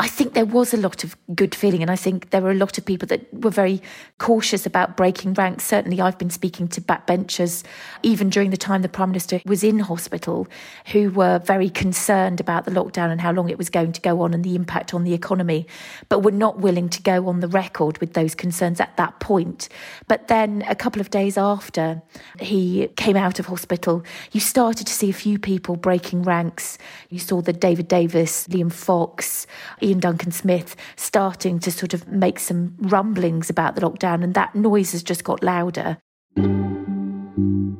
I 0.01 0.09
think 0.09 0.33
there 0.33 0.47
was 0.47 0.73
a 0.73 0.79
lot 0.79 1.05
of 1.05 1.15
good 1.35 1.55
feeling, 1.55 1.83
and 1.83 1.91
I 1.91 1.95
think 1.95 2.31
there 2.31 2.41
were 2.41 2.51
a 2.51 2.55
lot 2.55 2.79
of 2.79 2.87
people 2.87 3.07
that 3.09 3.21
were 3.35 3.51
very 3.51 3.83
cautious 4.17 4.65
about 4.65 4.97
breaking 4.97 5.35
ranks. 5.35 5.65
Certainly, 5.65 6.01
I've 6.01 6.17
been 6.17 6.31
speaking 6.31 6.69
to 6.69 6.81
backbenchers, 6.81 7.63
even 8.03 8.31
during 8.31 8.49
the 8.49 8.57
time 8.57 8.81
the 8.81 8.89
Prime 8.89 9.11
Minister 9.11 9.43
was 9.45 9.63
in 9.63 9.79
hospital, 9.79 10.49
who 10.93 11.11
were 11.11 11.39
very 11.41 11.69
concerned 11.69 12.41
about 12.41 12.65
the 12.65 12.71
lockdown 12.71 13.11
and 13.11 13.21
how 13.21 13.31
long 13.31 13.51
it 13.51 13.59
was 13.59 13.69
going 13.69 13.93
to 13.93 14.01
go 14.01 14.23
on 14.23 14.33
and 14.33 14.43
the 14.43 14.57
impact 14.57 14.95
on 14.95 15.05
the 15.05 15.13
economy, 15.13 15.67
but 16.09 16.21
were 16.21 16.31
not 16.31 16.61
willing 16.61 16.89
to 16.89 17.03
go 17.03 17.29
on 17.29 17.41
the 17.41 17.49
record 17.49 17.99
with 17.99 18.15
those 18.15 18.35
concerns 18.35 18.81
at 18.81 18.97
that 18.97 19.21
point. 19.21 19.69
But 20.09 20.29
then, 20.29 20.65
a 20.67 20.75
couple 20.75 21.03
of 21.03 21.11
days 21.11 21.37
after 21.37 22.01
he 22.39 22.89
came 22.97 23.19
out 23.19 23.39
of 23.39 23.47
hospital, 23.47 24.03
you 24.33 24.41
started 24.41 24.87
to 24.87 24.95
see 24.95 25.11
a 25.11 25.13
few 25.13 25.39
people 25.39 25.77
breaking 25.77 26.23
ranks. 26.23 26.79
You 27.11 27.19
saw 27.19 27.43
the 27.43 27.53
David 27.53 27.87
Davis, 27.87 28.49
Liam 28.49 28.73
Fox, 28.73 29.47
Iain 29.91 30.01
Duncan 30.01 30.31
Smith 30.31 30.77
starting 30.97 31.59
to 31.61 31.73
sort 31.73 31.95
of 31.95 32.07
make 32.09 32.39
some 32.39 32.75
rumblings 32.79 33.51
about 33.51 33.75
the 33.75 33.81
lockdown, 33.81 34.23
and 34.23 34.35
that 34.35 34.55
noise 34.55 34.93
has 34.93 35.03
just 35.03 35.25
got 35.25 35.43
louder. 35.43 35.99
In 36.37 37.77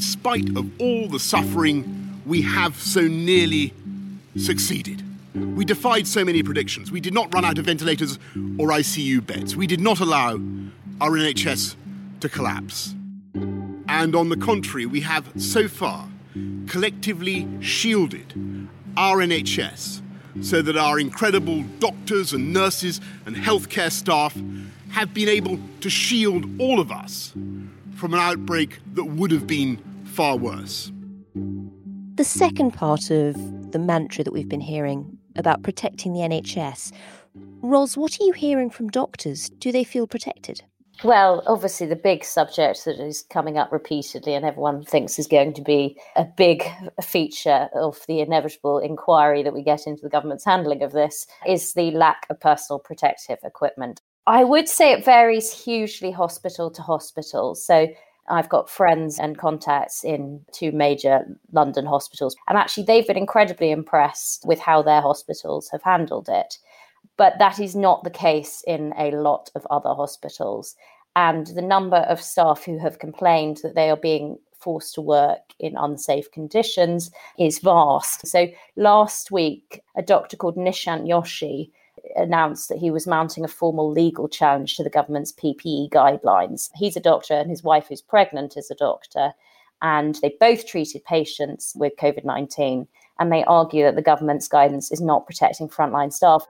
spite 0.00 0.48
of 0.56 0.80
all 0.80 1.08
the 1.08 1.18
suffering, 1.18 2.20
we 2.24 2.42
have 2.42 2.76
so 2.76 3.02
nearly 3.02 3.74
succeeded. 4.36 5.02
We 5.34 5.64
defied 5.64 6.06
so 6.06 6.24
many 6.24 6.42
predictions. 6.42 6.90
We 6.90 7.00
did 7.00 7.12
not 7.12 7.32
run 7.34 7.44
out 7.44 7.58
of 7.58 7.66
ventilators 7.66 8.18
or 8.58 8.68
ICU 8.68 9.26
beds. 9.26 9.56
We 9.56 9.66
did 9.66 9.80
not 9.80 10.00
allow 10.00 10.40
our 11.00 11.10
NHS 11.10 11.74
to 12.20 12.28
collapse. 12.28 12.94
And 13.88 14.14
on 14.14 14.28
the 14.28 14.36
contrary, 14.36 14.86
we 14.86 15.00
have 15.00 15.30
so 15.36 15.68
far 15.68 16.08
collectively 16.66 17.48
shielded 17.60 18.34
our 18.96 19.18
NHS 19.18 20.02
so 20.40 20.62
that 20.62 20.76
our 20.76 20.98
incredible 20.98 21.62
doctors 21.78 22.32
and 22.32 22.52
nurses 22.52 23.00
and 23.26 23.36
healthcare 23.36 23.90
staff 23.90 24.36
have 24.90 25.12
been 25.12 25.28
able 25.28 25.58
to 25.80 25.90
shield 25.90 26.44
all 26.60 26.80
of 26.80 26.90
us 26.90 27.32
from 27.96 28.14
an 28.14 28.20
outbreak 28.20 28.78
that 28.94 29.04
would 29.04 29.30
have 29.30 29.46
been 29.46 29.76
far 30.04 30.36
worse. 30.36 30.92
The 32.14 32.24
second 32.24 32.72
part 32.72 33.10
of 33.10 33.72
the 33.72 33.78
mantra 33.78 34.24
that 34.24 34.32
we've 34.32 34.48
been 34.48 34.60
hearing 34.60 35.18
about 35.36 35.62
protecting 35.62 36.12
the 36.12 36.20
NHS, 36.20 36.92
Ros, 37.60 37.96
what 37.96 38.20
are 38.20 38.24
you 38.24 38.32
hearing 38.32 38.70
from 38.70 38.88
doctors? 38.88 39.50
Do 39.58 39.72
they 39.72 39.84
feel 39.84 40.06
protected? 40.06 40.62
Well, 41.04 41.44
obviously, 41.46 41.86
the 41.86 41.94
big 41.94 42.24
subject 42.24 42.84
that 42.84 42.98
is 42.98 43.22
coming 43.22 43.56
up 43.56 43.70
repeatedly 43.70 44.34
and 44.34 44.44
everyone 44.44 44.82
thinks 44.82 45.18
is 45.18 45.28
going 45.28 45.52
to 45.52 45.62
be 45.62 45.96
a 46.16 46.24
big 46.24 46.64
feature 47.00 47.68
of 47.72 48.04
the 48.08 48.20
inevitable 48.20 48.78
inquiry 48.78 49.44
that 49.44 49.54
we 49.54 49.62
get 49.62 49.86
into 49.86 50.02
the 50.02 50.08
government's 50.08 50.44
handling 50.44 50.82
of 50.82 50.90
this 50.90 51.26
is 51.46 51.74
the 51.74 51.92
lack 51.92 52.26
of 52.30 52.40
personal 52.40 52.80
protective 52.80 53.38
equipment. 53.44 54.00
I 54.26 54.42
would 54.42 54.68
say 54.68 54.92
it 54.92 55.04
varies 55.04 55.52
hugely 55.52 56.10
hospital 56.10 56.68
to 56.72 56.82
hospital. 56.82 57.54
So, 57.54 57.88
I've 58.30 58.48
got 58.48 58.68
friends 58.68 59.18
and 59.18 59.38
contacts 59.38 60.04
in 60.04 60.44
two 60.52 60.70
major 60.72 61.24
London 61.52 61.86
hospitals, 61.86 62.36
and 62.48 62.58
actually, 62.58 62.84
they've 62.84 63.06
been 63.06 63.16
incredibly 63.16 63.70
impressed 63.70 64.44
with 64.44 64.58
how 64.58 64.82
their 64.82 65.00
hospitals 65.00 65.70
have 65.70 65.82
handled 65.82 66.28
it. 66.28 66.58
But 67.18 67.38
that 67.38 67.60
is 67.60 67.76
not 67.76 68.04
the 68.04 68.10
case 68.10 68.64
in 68.66 68.94
a 68.96 69.10
lot 69.10 69.50
of 69.54 69.66
other 69.70 69.92
hospitals. 69.92 70.74
And 71.14 71.48
the 71.48 71.62
number 71.62 71.96
of 71.96 72.22
staff 72.22 72.64
who 72.64 72.78
have 72.78 73.00
complained 73.00 73.58
that 73.62 73.74
they 73.74 73.90
are 73.90 73.96
being 73.96 74.38
forced 74.58 74.94
to 74.94 75.00
work 75.00 75.40
in 75.58 75.76
unsafe 75.76 76.30
conditions 76.30 77.10
is 77.38 77.58
vast. 77.58 78.26
So 78.26 78.48
last 78.76 79.30
week, 79.30 79.82
a 79.96 80.02
doctor 80.02 80.36
called 80.36 80.56
Nishant 80.56 81.06
Joshi 81.06 81.70
announced 82.16 82.68
that 82.68 82.78
he 82.78 82.90
was 82.90 83.06
mounting 83.06 83.44
a 83.44 83.48
formal 83.48 83.90
legal 83.90 84.28
challenge 84.28 84.76
to 84.76 84.84
the 84.84 84.90
government's 84.90 85.32
PPE 85.32 85.90
guidelines. 85.90 86.70
He's 86.74 86.96
a 86.96 87.00
doctor 87.00 87.34
and 87.34 87.50
his 87.50 87.62
wife, 87.62 87.86
who's 87.88 88.02
pregnant, 88.02 88.56
is 88.56 88.70
a 88.70 88.74
doctor. 88.74 89.32
And 89.82 90.16
they 90.16 90.34
both 90.40 90.66
treated 90.66 91.04
patients 91.04 91.72
with 91.76 91.96
COVID 91.96 92.24
19. 92.24 92.86
And 93.20 93.32
they 93.32 93.44
argue 93.44 93.82
that 93.84 93.96
the 93.96 94.02
government's 94.02 94.48
guidance 94.48 94.92
is 94.92 95.00
not 95.00 95.26
protecting 95.26 95.68
frontline 95.68 96.12
staff. 96.12 96.46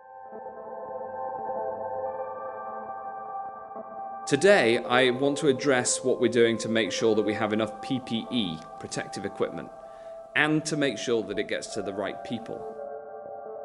Today, 4.29 4.77
I 4.77 5.09
want 5.09 5.39
to 5.39 5.49
address 5.49 6.05
what 6.05 6.21
we're 6.21 6.31
doing 6.31 6.59
to 6.59 6.69
make 6.69 6.93
sure 6.93 7.15
that 7.15 7.23
we 7.23 7.33
have 7.33 7.55
enough 7.55 7.81
PPE, 7.81 8.79
protective 8.79 9.25
equipment, 9.25 9.71
and 10.37 10.63
to 10.67 10.77
make 10.77 10.99
sure 10.99 11.23
that 11.23 11.39
it 11.39 11.49
gets 11.49 11.69
to 11.69 11.81
the 11.81 11.95
right 11.95 12.23
people. 12.25 12.61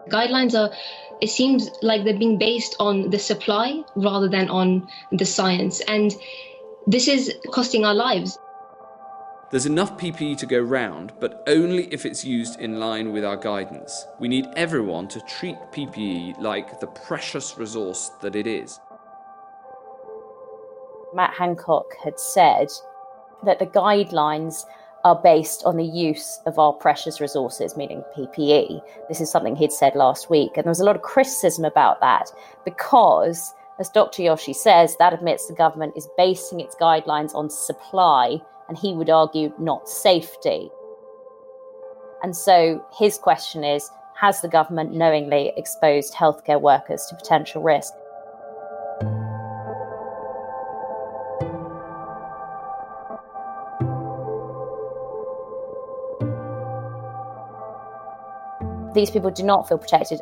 Guidelines 0.07 0.57
are, 0.57 0.73
it 1.19 1.29
seems 1.29 1.69
like 1.81 2.05
they're 2.05 2.17
being 2.17 2.37
based 2.37 2.77
on 2.79 3.09
the 3.09 3.19
supply 3.19 3.83
rather 3.97 4.29
than 4.29 4.47
on 4.47 4.87
the 5.11 5.25
science. 5.25 5.81
And 5.81 6.15
this 6.87 7.09
is 7.09 7.33
costing 7.51 7.83
our 7.83 7.93
lives. 7.93 8.39
There's 9.51 9.65
enough 9.65 9.97
PPE 9.97 10.37
to 10.37 10.45
go 10.45 10.59
round, 10.61 11.11
but 11.19 11.43
only 11.45 11.93
if 11.93 12.05
it's 12.05 12.23
used 12.23 12.61
in 12.61 12.79
line 12.79 13.11
with 13.11 13.25
our 13.25 13.35
guidance. 13.35 14.07
We 14.17 14.29
need 14.29 14.47
everyone 14.55 15.09
to 15.09 15.19
treat 15.27 15.57
PPE 15.73 16.39
like 16.39 16.79
the 16.79 16.87
precious 16.87 17.57
resource 17.57 18.11
that 18.21 18.37
it 18.37 18.47
is. 18.47 18.79
Matt 21.13 21.33
Hancock 21.33 21.93
had 22.03 22.19
said 22.19 22.69
that 23.45 23.59
the 23.59 23.67
guidelines 23.67 24.65
are 25.03 25.19
based 25.21 25.63
on 25.65 25.75
the 25.75 25.85
use 25.85 26.39
of 26.45 26.57
our 26.57 26.73
precious 26.73 27.19
resources, 27.19 27.75
meaning 27.75 28.03
PPE. 28.15 28.81
This 29.09 29.19
is 29.19 29.29
something 29.29 29.55
he'd 29.55 29.71
said 29.71 29.95
last 29.95 30.29
week. 30.29 30.51
And 30.55 30.63
there 30.63 30.71
was 30.71 30.79
a 30.79 30.85
lot 30.85 30.95
of 30.95 31.01
criticism 31.01 31.65
about 31.65 31.99
that 31.99 32.31
because, 32.63 33.53
as 33.79 33.89
Dr. 33.89 34.23
Joshi 34.23 34.55
says, 34.55 34.95
that 34.97 35.13
admits 35.13 35.47
the 35.47 35.55
government 35.55 35.93
is 35.97 36.07
basing 36.17 36.61
its 36.61 36.75
guidelines 36.75 37.35
on 37.35 37.49
supply, 37.49 38.41
and 38.69 38.77
he 38.77 38.93
would 38.93 39.09
argue 39.09 39.53
not 39.59 39.89
safety. 39.89 40.69
And 42.23 42.33
so 42.35 42.83
his 42.97 43.17
question 43.17 43.65
is 43.65 43.89
Has 44.15 44.39
the 44.39 44.47
government 44.47 44.93
knowingly 44.93 45.51
exposed 45.57 46.13
healthcare 46.13 46.61
workers 46.61 47.05
to 47.07 47.15
potential 47.15 47.61
risk? 47.61 47.93
These 58.93 59.11
people 59.11 59.31
do 59.31 59.43
not 59.43 59.67
feel 59.67 59.77
protected. 59.77 60.21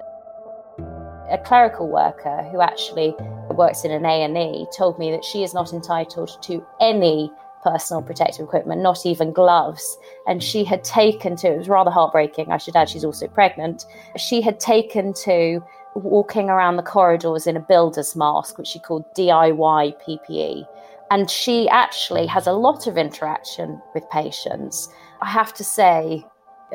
A 1.30 1.38
clerical 1.46 1.88
worker 1.88 2.44
who 2.52 2.62
actually 2.62 3.16
works 3.52 3.84
in 3.84 3.92
an 3.92 4.06
A&E 4.06 4.68
told 4.76 5.00
me 5.00 5.12
that 5.12 5.24
she 5.24 5.44
is 5.44 5.54
not 5.54 5.74
entitled 5.74 6.38
to 6.44 6.66
any 6.80 7.32
personal 7.64 8.02
protective 8.02 8.46
equipment, 8.46 8.82
not 8.82 9.06
even 9.06 9.32
gloves. 9.32 9.98
And 10.28 10.44
she 10.44 10.64
had 10.64 10.84
taken 10.84 11.36
to, 11.38 11.48
it 11.48 11.58
was 11.58 11.70
rather 11.70 11.92
heartbreaking, 11.92 12.52
I 12.52 12.58
should 12.58 12.76
add, 12.76 12.90
she's 12.90 13.06
also 13.06 13.28
pregnant. 13.28 13.86
She 14.18 14.42
had 14.42 14.60
taken 14.60 15.14
to 15.26 15.64
walking 15.96 16.50
around 16.50 16.78
the 16.78 16.84
corridors 16.84 17.48
in 17.48 17.58
a 17.58 17.60
builder's 17.60 18.16
mask, 18.16 18.58
which 18.58 18.68
she 18.68 18.80
called 18.80 19.06
DIY 19.16 19.96
PPE. 20.02 20.68
And 21.12 21.30
she 21.30 21.68
actually 21.70 22.26
has 22.28 22.48
a 22.48 22.54
lot 22.54 22.88
of 22.88 22.98
interaction 22.98 23.82
with 23.94 24.10
patients. 24.10 24.90
I 25.22 25.30
have 25.30 25.54
to 25.56 25.64
say, 25.64 26.26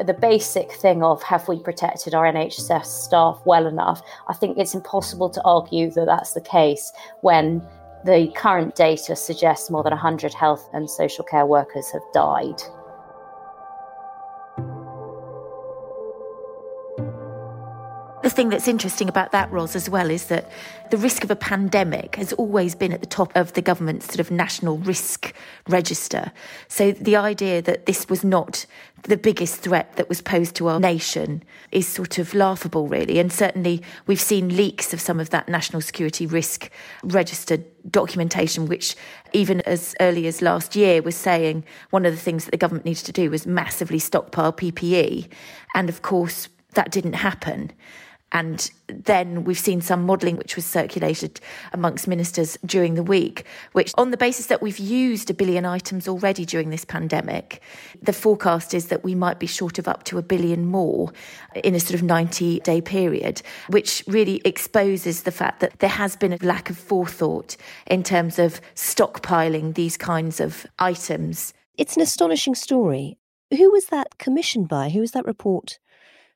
the 0.04 0.14
basic 0.14 0.72
thing 0.72 1.02
of 1.02 1.22
have 1.22 1.48
we 1.48 1.58
protected 1.58 2.14
our 2.14 2.24
NHS 2.24 2.84
staff 2.86 3.40
well 3.44 3.66
enough? 3.66 4.02
I 4.28 4.34
think 4.34 4.58
it's 4.58 4.74
impossible 4.74 5.30
to 5.30 5.42
argue 5.44 5.90
that 5.92 6.06
that's 6.06 6.32
the 6.32 6.40
case 6.40 6.92
when 7.22 7.66
the 8.04 8.30
current 8.36 8.76
data 8.76 9.16
suggests 9.16 9.70
more 9.70 9.82
than 9.82 9.92
100 9.92 10.34
health 10.34 10.68
and 10.72 10.88
social 10.88 11.24
care 11.24 11.46
workers 11.46 11.90
have 11.90 12.02
died. 12.12 12.60
Thing 18.36 18.50
that's 18.50 18.68
interesting 18.68 19.08
about 19.08 19.32
that, 19.32 19.50
Ros, 19.50 19.74
as 19.74 19.88
well, 19.88 20.10
is 20.10 20.26
that 20.26 20.50
the 20.90 20.98
risk 20.98 21.24
of 21.24 21.30
a 21.30 21.36
pandemic 21.36 22.16
has 22.16 22.34
always 22.34 22.74
been 22.74 22.92
at 22.92 23.00
the 23.00 23.06
top 23.06 23.32
of 23.34 23.54
the 23.54 23.62
government's 23.62 24.06
sort 24.06 24.20
of 24.20 24.30
national 24.30 24.76
risk 24.78 25.34
register. 25.68 26.30
So 26.68 26.92
the 26.92 27.16
idea 27.16 27.62
that 27.62 27.86
this 27.86 28.08
was 28.08 28.22
not 28.22 28.66
the 29.04 29.16
biggest 29.16 29.60
threat 29.60 29.96
that 29.96 30.08
was 30.08 30.20
posed 30.20 30.54
to 30.56 30.68
our 30.68 30.78
nation 30.78 31.42
is 31.72 31.88
sort 31.88 32.18
of 32.18 32.34
laughable, 32.34 32.86
really. 32.88 33.18
And 33.18 33.32
certainly 33.32 33.82
we've 34.06 34.20
seen 34.20 34.54
leaks 34.54 34.92
of 34.92 35.00
some 35.00 35.18
of 35.18 35.30
that 35.30 35.48
national 35.48 35.80
security 35.80 36.26
risk 36.26 36.70
register 37.02 37.58
documentation, 37.90 38.66
which 38.66 38.96
even 39.32 39.62
as 39.62 39.94
early 40.00 40.26
as 40.26 40.42
last 40.42 40.76
year 40.76 41.00
was 41.00 41.16
saying 41.16 41.64
one 41.90 42.04
of 42.04 42.12
the 42.12 42.20
things 42.20 42.44
that 42.44 42.50
the 42.50 42.58
government 42.58 42.84
needed 42.84 43.06
to 43.06 43.12
do 43.12 43.30
was 43.30 43.46
massively 43.46 43.98
stockpile 43.98 44.52
PPE. 44.52 45.28
And 45.74 45.88
of 45.88 46.02
course, 46.02 46.48
that 46.74 46.90
didn't 46.90 47.14
happen. 47.14 47.72
And 48.32 48.70
then 48.88 49.44
we've 49.44 49.58
seen 49.58 49.80
some 49.80 50.04
modelling 50.04 50.36
which 50.36 50.56
was 50.56 50.64
circulated 50.64 51.40
amongst 51.72 52.08
ministers 52.08 52.58
during 52.66 52.94
the 52.94 53.02
week, 53.02 53.44
which, 53.72 53.92
on 53.96 54.10
the 54.10 54.16
basis 54.16 54.46
that 54.46 54.60
we've 54.60 54.78
used 54.78 55.30
a 55.30 55.34
billion 55.34 55.64
items 55.64 56.08
already 56.08 56.44
during 56.44 56.70
this 56.70 56.84
pandemic, 56.84 57.62
the 58.02 58.12
forecast 58.12 58.74
is 58.74 58.88
that 58.88 59.04
we 59.04 59.14
might 59.14 59.38
be 59.38 59.46
short 59.46 59.78
of 59.78 59.86
up 59.86 60.02
to 60.04 60.18
a 60.18 60.22
billion 60.22 60.66
more 60.66 61.12
in 61.62 61.74
a 61.74 61.80
sort 61.80 61.94
of 61.94 62.02
90 62.02 62.60
day 62.60 62.80
period, 62.80 63.42
which 63.68 64.02
really 64.08 64.42
exposes 64.44 65.22
the 65.22 65.32
fact 65.32 65.60
that 65.60 65.78
there 65.78 65.90
has 65.90 66.16
been 66.16 66.32
a 66.32 66.38
lack 66.42 66.68
of 66.68 66.76
forethought 66.76 67.56
in 67.86 68.02
terms 68.02 68.38
of 68.38 68.60
stockpiling 68.74 69.74
these 69.74 69.96
kinds 69.96 70.40
of 70.40 70.66
items. 70.80 71.54
It's 71.78 71.96
an 71.96 72.02
astonishing 72.02 72.56
story. 72.56 73.18
Who 73.56 73.70
was 73.70 73.86
that 73.86 74.18
commissioned 74.18 74.68
by? 74.68 74.88
Who 74.88 75.00
was 75.00 75.12
that 75.12 75.26
report 75.26 75.78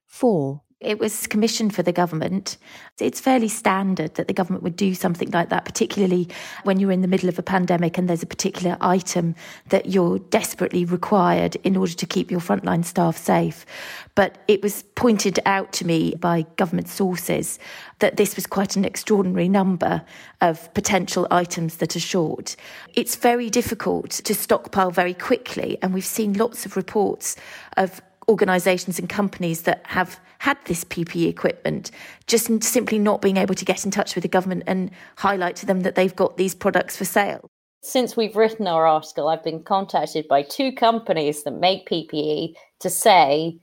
for? 0.06 0.62
It 0.80 0.98
was 0.98 1.26
commissioned 1.26 1.74
for 1.74 1.82
the 1.82 1.92
government. 1.92 2.56
It's 2.98 3.20
fairly 3.20 3.48
standard 3.48 4.14
that 4.14 4.28
the 4.28 4.32
government 4.32 4.62
would 4.62 4.76
do 4.76 4.94
something 4.94 5.30
like 5.30 5.50
that, 5.50 5.66
particularly 5.66 6.26
when 6.64 6.80
you're 6.80 6.90
in 6.90 7.02
the 7.02 7.08
middle 7.08 7.28
of 7.28 7.38
a 7.38 7.42
pandemic 7.42 7.98
and 7.98 8.08
there's 8.08 8.22
a 8.22 8.26
particular 8.26 8.78
item 8.80 9.34
that 9.68 9.90
you're 9.90 10.18
desperately 10.18 10.86
required 10.86 11.56
in 11.64 11.76
order 11.76 11.92
to 11.92 12.06
keep 12.06 12.30
your 12.30 12.40
frontline 12.40 12.82
staff 12.82 13.18
safe. 13.18 13.66
But 14.14 14.38
it 14.48 14.62
was 14.62 14.84
pointed 14.94 15.38
out 15.44 15.70
to 15.74 15.86
me 15.86 16.14
by 16.14 16.46
government 16.56 16.88
sources 16.88 17.58
that 17.98 18.16
this 18.16 18.34
was 18.34 18.46
quite 18.46 18.74
an 18.74 18.86
extraordinary 18.86 19.50
number 19.50 20.02
of 20.40 20.72
potential 20.72 21.26
items 21.30 21.76
that 21.76 21.94
are 21.94 22.00
short. 22.00 22.56
It's 22.94 23.16
very 23.16 23.50
difficult 23.50 24.10
to 24.10 24.34
stockpile 24.34 24.90
very 24.90 25.12
quickly, 25.12 25.76
and 25.82 25.92
we've 25.92 26.06
seen 26.06 26.32
lots 26.32 26.64
of 26.64 26.74
reports 26.74 27.36
of 27.76 28.00
organisations 28.30 28.98
and 28.98 29.08
companies 29.08 29.62
that 29.62 29.84
have 29.86 30.18
had 30.38 30.56
this 30.64 30.84
PPE 30.84 31.28
equipment, 31.28 31.90
just 32.26 32.62
simply 32.62 32.98
not 32.98 33.20
being 33.20 33.36
able 33.36 33.54
to 33.54 33.64
get 33.64 33.84
in 33.84 33.90
touch 33.90 34.14
with 34.14 34.22
the 34.22 34.28
government 34.28 34.62
and 34.66 34.90
highlight 35.16 35.56
to 35.56 35.66
them 35.66 35.80
that 35.80 35.96
they've 35.96 36.16
got 36.16 36.38
these 36.38 36.54
products 36.54 36.96
for 36.96 37.04
sale. 37.04 37.50
Since 37.82 38.16
we've 38.16 38.36
written 38.36 38.66
our 38.66 38.86
article, 38.86 39.28
I've 39.28 39.44
been 39.44 39.62
contacted 39.62 40.28
by 40.28 40.42
two 40.42 40.72
companies 40.72 41.42
that 41.42 41.52
make 41.52 41.88
PPE 41.88 42.54
to 42.80 42.90
say 42.90 43.58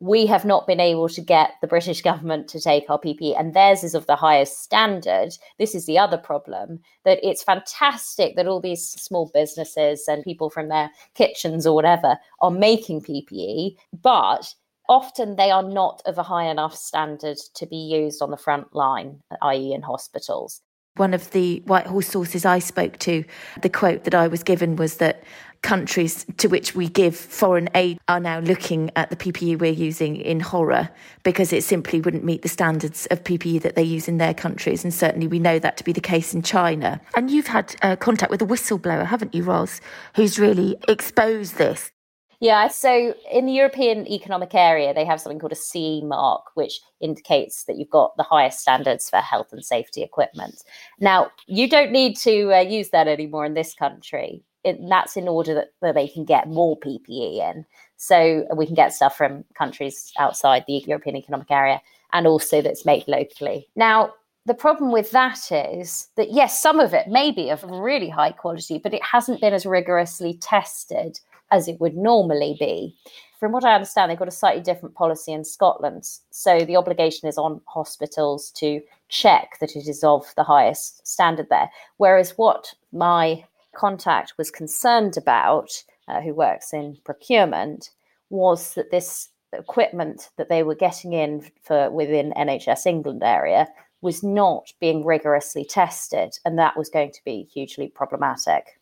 we 0.00 0.26
have 0.26 0.44
not 0.44 0.66
been 0.66 0.80
able 0.80 1.08
to 1.08 1.20
get 1.20 1.52
the 1.60 1.66
British 1.66 2.02
government 2.02 2.48
to 2.48 2.60
take 2.60 2.88
our 2.90 3.00
PPE, 3.00 3.38
and 3.38 3.54
theirs 3.54 3.82
is 3.82 3.94
of 3.94 4.06
the 4.06 4.16
highest 4.16 4.62
standard. 4.62 5.30
This 5.58 5.74
is 5.74 5.86
the 5.86 5.98
other 5.98 6.18
problem 6.18 6.80
that 7.04 7.18
it's 7.22 7.42
fantastic 7.42 8.36
that 8.36 8.46
all 8.46 8.60
these 8.60 8.84
small 8.84 9.30
businesses 9.32 10.04
and 10.06 10.22
people 10.22 10.50
from 10.50 10.68
their 10.68 10.90
kitchens 11.14 11.66
or 11.66 11.74
whatever 11.74 12.18
are 12.40 12.50
making 12.50 13.00
PPE, 13.00 13.76
but 14.02 14.54
often 14.88 15.36
they 15.36 15.50
are 15.50 15.62
not 15.62 16.02
of 16.04 16.18
a 16.18 16.22
high 16.22 16.46
enough 16.46 16.76
standard 16.76 17.38
to 17.54 17.66
be 17.66 17.76
used 17.76 18.20
on 18.20 18.30
the 18.30 18.36
front 18.36 18.74
line, 18.74 19.20
i.e., 19.42 19.72
in 19.72 19.82
hospitals. 19.82 20.60
One 20.96 21.12
of 21.12 21.30
the 21.32 21.62
Whitehall 21.66 22.02
sources 22.02 22.46
I 22.46 22.58
spoke 22.58 22.98
to, 23.00 23.24
the 23.60 23.68
quote 23.68 24.04
that 24.04 24.14
I 24.14 24.28
was 24.28 24.42
given 24.42 24.76
was 24.76 24.96
that 24.96 25.24
countries 25.66 26.24
to 26.36 26.46
which 26.46 26.76
we 26.76 26.88
give 26.88 27.16
foreign 27.16 27.68
aid 27.74 27.98
are 28.06 28.20
now 28.20 28.38
looking 28.38 28.88
at 28.94 29.10
the 29.10 29.16
PPE 29.16 29.58
we're 29.58 29.72
using 29.72 30.14
in 30.14 30.38
horror 30.38 30.88
because 31.24 31.52
it 31.52 31.64
simply 31.64 32.00
wouldn't 32.00 32.22
meet 32.22 32.42
the 32.42 32.48
standards 32.48 33.06
of 33.06 33.24
PPE 33.24 33.62
that 33.62 33.74
they 33.74 33.82
use 33.82 34.06
in 34.06 34.18
their 34.18 34.32
countries. 34.32 34.84
And 34.84 34.94
certainly 34.94 35.26
we 35.26 35.40
know 35.40 35.58
that 35.58 35.76
to 35.78 35.82
be 35.82 35.92
the 35.92 36.00
case 36.00 36.32
in 36.32 36.42
China. 36.42 37.00
And 37.16 37.32
you've 37.32 37.48
had 37.48 37.74
uh, 37.82 37.96
contact 37.96 38.30
with 38.30 38.40
a 38.42 38.46
whistleblower, 38.46 39.06
haven't 39.06 39.34
you, 39.34 39.42
Ros, 39.42 39.80
who's 40.14 40.38
really 40.38 40.76
exposed 40.86 41.56
this? 41.56 41.90
Yeah, 42.38 42.68
so 42.68 43.14
in 43.32 43.46
the 43.46 43.52
European 43.52 44.06
Economic 44.06 44.54
Area, 44.54 44.94
they 44.94 45.04
have 45.04 45.20
something 45.20 45.40
called 45.40 45.52
a 45.52 45.56
CE 45.56 46.04
mark, 46.04 46.44
which 46.54 46.80
indicates 47.00 47.64
that 47.64 47.76
you've 47.76 47.90
got 47.90 48.16
the 48.16 48.22
highest 48.22 48.60
standards 48.60 49.10
for 49.10 49.16
health 49.16 49.52
and 49.52 49.64
safety 49.64 50.02
equipment. 50.02 50.62
Now, 51.00 51.32
you 51.46 51.68
don't 51.68 51.90
need 51.90 52.16
to 52.18 52.54
uh, 52.54 52.60
use 52.60 52.90
that 52.90 53.08
anymore 53.08 53.46
in 53.46 53.54
this 53.54 53.74
country. 53.74 54.44
It, 54.66 54.78
that's 54.88 55.16
in 55.16 55.28
order 55.28 55.54
that, 55.54 55.72
that 55.80 55.94
they 55.94 56.08
can 56.08 56.24
get 56.24 56.48
more 56.48 56.78
PPE 56.78 57.50
in. 57.50 57.64
So 57.96 58.46
we 58.54 58.66
can 58.66 58.74
get 58.74 58.92
stuff 58.92 59.16
from 59.16 59.44
countries 59.54 60.12
outside 60.18 60.64
the 60.66 60.84
European 60.86 61.16
Economic 61.16 61.50
Area 61.50 61.80
and 62.12 62.26
also 62.26 62.60
that's 62.60 62.84
made 62.84 63.04
locally. 63.06 63.68
Now, 63.76 64.12
the 64.44 64.54
problem 64.54 64.92
with 64.92 65.10
that 65.12 65.50
is 65.50 66.08
that, 66.16 66.32
yes, 66.32 66.60
some 66.60 66.78
of 66.78 66.94
it 66.94 67.08
may 67.08 67.30
be 67.30 67.50
of 67.50 67.64
really 67.64 68.08
high 68.08 68.32
quality, 68.32 68.78
but 68.78 68.94
it 68.94 69.02
hasn't 69.02 69.40
been 69.40 69.54
as 69.54 69.66
rigorously 69.66 70.38
tested 70.40 71.18
as 71.50 71.68
it 71.68 71.80
would 71.80 71.96
normally 71.96 72.56
be. 72.58 72.94
From 73.38 73.52
what 73.52 73.64
I 73.64 73.74
understand, 73.74 74.10
they've 74.10 74.18
got 74.18 74.28
a 74.28 74.32
slightly 74.32 74.62
different 74.62 74.94
policy 74.94 75.32
in 75.32 75.44
Scotland. 75.44 76.08
So 76.30 76.60
the 76.60 76.76
obligation 76.76 77.28
is 77.28 77.38
on 77.38 77.60
hospitals 77.66 78.50
to 78.52 78.80
check 79.08 79.58
that 79.60 79.76
it 79.76 79.88
is 79.88 80.02
of 80.02 80.32
the 80.36 80.44
highest 80.44 81.06
standard 81.06 81.48
there. 81.50 81.70
Whereas 81.98 82.32
what 82.38 82.72
my 82.92 83.44
contact 83.76 84.34
was 84.38 84.50
concerned 84.50 85.16
about, 85.16 85.70
uh, 86.08 86.20
who 86.20 86.34
works 86.34 86.72
in 86.72 86.98
procurement, 87.04 87.90
was 88.30 88.74
that 88.74 88.90
this 88.90 89.28
equipment 89.52 90.30
that 90.36 90.48
they 90.48 90.62
were 90.62 90.74
getting 90.74 91.12
in 91.12 91.48
for 91.62 91.90
within 91.90 92.32
NHS 92.36 92.86
England 92.86 93.22
area 93.22 93.68
was 94.02 94.22
not 94.22 94.72
being 94.80 95.04
rigorously 95.04 95.64
tested, 95.64 96.38
and 96.44 96.58
that 96.58 96.76
was 96.76 96.88
going 96.88 97.12
to 97.12 97.20
be 97.24 97.48
hugely 97.52 97.88
problematic. 97.88 98.78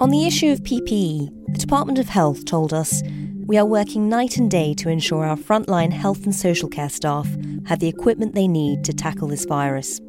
On 0.00 0.10
the 0.10 0.26
issue 0.26 0.52
of 0.52 0.62
PPE, 0.62 1.28
the 1.52 1.58
Department 1.58 1.98
of 1.98 2.08
Health 2.08 2.44
told 2.44 2.72
us 2.72 3.02
we 3.46 3.56
are 3.56 3.66
working 3.66 4.08
night 4.08 4.36
and 4.36 4.50
day 4.50 4.74
to 4.74 4.90
ensure 4.90 5.24
our 5.24 5.36
frontline 5.36 5.92
health 5.92 6.24
and 6.24 6.34
social 6.34 6.68
care 6.68 6.90
staff 6.90 7.26
have 7.66 7.80
the 7.80 7.88
equipment 7.88 8.34
they 8.34 8.46
need 8.46 8.84
to 8.84 8.92
tackle 8.92 9.26
this 9.26 9.46
virus. 9.46 10.00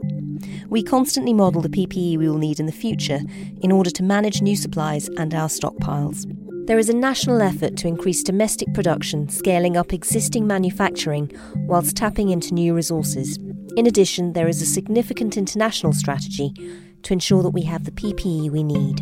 We 0.69 0.83
constantly 0.83 1.33
model 1.33 1.61
the 1.61 1.69
PPE 1.69 2.17
we 2.17 2.29
will 2.29 2.37
need 2.37 2.59
in 2.59 2.65
the 2.65 2.71
future 2.71 3.21
in 3.61 3.71
order 3.71 3.89
to 3.89 4.03
manage 4.03 4.41
new 4.41 4.55
supplies 4.55 5.09
and 5.17 5.33
our 5.33 5.47
stockpiles. 5.47 6.25
There 6.67 6.77
is 6.77 6.89
a 6.89 6.95
national 6.95 7.41
effort 7.41 7.77
to 7.77 7.87
increase 7.87 8.21
domestic 8.21 8.73
production, 8.75 9.27
scaling 9.29 9.75
up 9.75 9.91
existing 9.91 10.45
manufacturing 10.45 11.31
whilst 11.67 11.97
tapping 11.97 12.29
into 12.29 12.53
new 12.53 12.75
resources. 12.75 13.37
In 13.75 13.87
addition, 13.87 14.33
there 14.33 14.47
is 14.47 14.61
a 14.61 14.67
significant 14.67 15.35
international 15.35 15.93
strategy 15.93 16.53
to 17.01 17.13
ensure 17.13 17.41
that 17.41 17.49
we 17.49 17.63
have 17.63 17.85
the 17.85 17.91
PPE 17.91 18.51
we 18.51 18.63
need. 18.63 19.01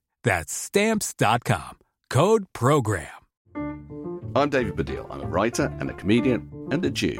That's 0.23 0.53
stamps.com. 0.53 1.77
Code 2.09 2.45
program. 2.53 3.07
I'm 4.35 4.49
David 4.49 4.75
Baddiel. 4.75 5.07
I'm 5.09 5.21
a 5.21 5.25
writer 5.25 5.73
and 5.79 5.89
a 5.89 5.93
comedian 5.93 6.49
and 6.71 6.83
a 6.85 6.89
Jew. 6.89 7.17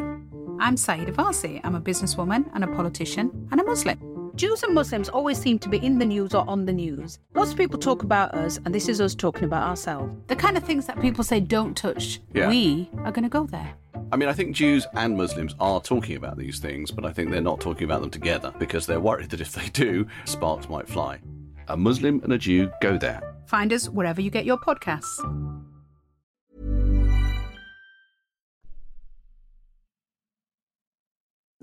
I'm 0.60 0.76
Sayeeda 0.76 1.16
Warsi. 1.16 1.60
I'm 1.64 1.76
a 1.76 1.82
businesswoman 1.82 2.50
and 2.54 2.64
a 2.64 2.68
politician 2.68 3.48
and 3.52 3.60
a 3.60 3.64
Muslim. 3.64 4.32
Jews 4.36 4.64
and 4.64 4.74
Muslims 4.74 5.10
always 5.10 5.38
seem 5.38 5.60
to 5.60 5.68
be 5.68 5.78
in 5.78 5.98
the 6.00 6.06
news 6.06 6.34
or 6.34 6.48
on 6.50 6.66
the 6.66 6.72
news. 6.72 7.20
Lots 7.36 7.52
of 7.52 7.58
people 7.58 7.78
talk 7.78 8.04
about 8.04 8.34
us, 8.34 8.60
and 8.64 8.74
this 8.74 8.88
is 8.88 9.02
us 9.02 9.14
talking 9.14 9.44
about 9.44 9.68
ourselves. 9.68 10.14
The 10.28 10.38
kind 10.38 10.56
of 10.56 10.64
things 10.64 10.86
that 10.86 11.02
people 11.02 11.24
say 11.26 11.42
don't 11.42 11.76
touch, 11.76 12.22
Yeah. 12.34 12.48
we 12.48 12.90
are 13.00 13.12
going 13.12 13.24
to 13.24 13.30
go 13.30 13.46
there. 13.46 13.74
I 14.14 14.16
mean, 14.16 14.30
I 14.30 14.34
think 14.34 14.56
Jews 14.56 14.88
and 14.94 15.18
Muslims 15.18 15.54
are 15.60 15.82
talking 15.82 16.16
about 16.16 16.38
these 16.38 16.60
things, 16.60 16.92
but 16.92 17.06
I 17.06 17.12
think 17.12 17.30
they're 17.32 17.42
not 17.42 17.60
talking 17.60 17.84
about 17.84 18.02
them 18.02 18.10
together 18.10 18.54
because 18.58 18.86
they're 18.86 19.02
worried 19.02 19.32
that 19.32 19.42
if 19.42 19.52
they 19.52 19.68
do, 19.70 20.08
sparks 20.26 20.70
might 20.70 20.88
fly. 20.88 21.20
A 21.68 21.78
Muslim 21.78 22.22
and 22.24 22.34
a 22.34 22.38
Jew 22.38 22.72
go 22.82 22.98
there. 22.98 23.22
Find 23.46 23.74
us 23.74 23.90
wherever 23.90 24.22
you 24.22 24.30
get 24.30 24.46
your 24.46 24.58
podcasts. 24.58 25.20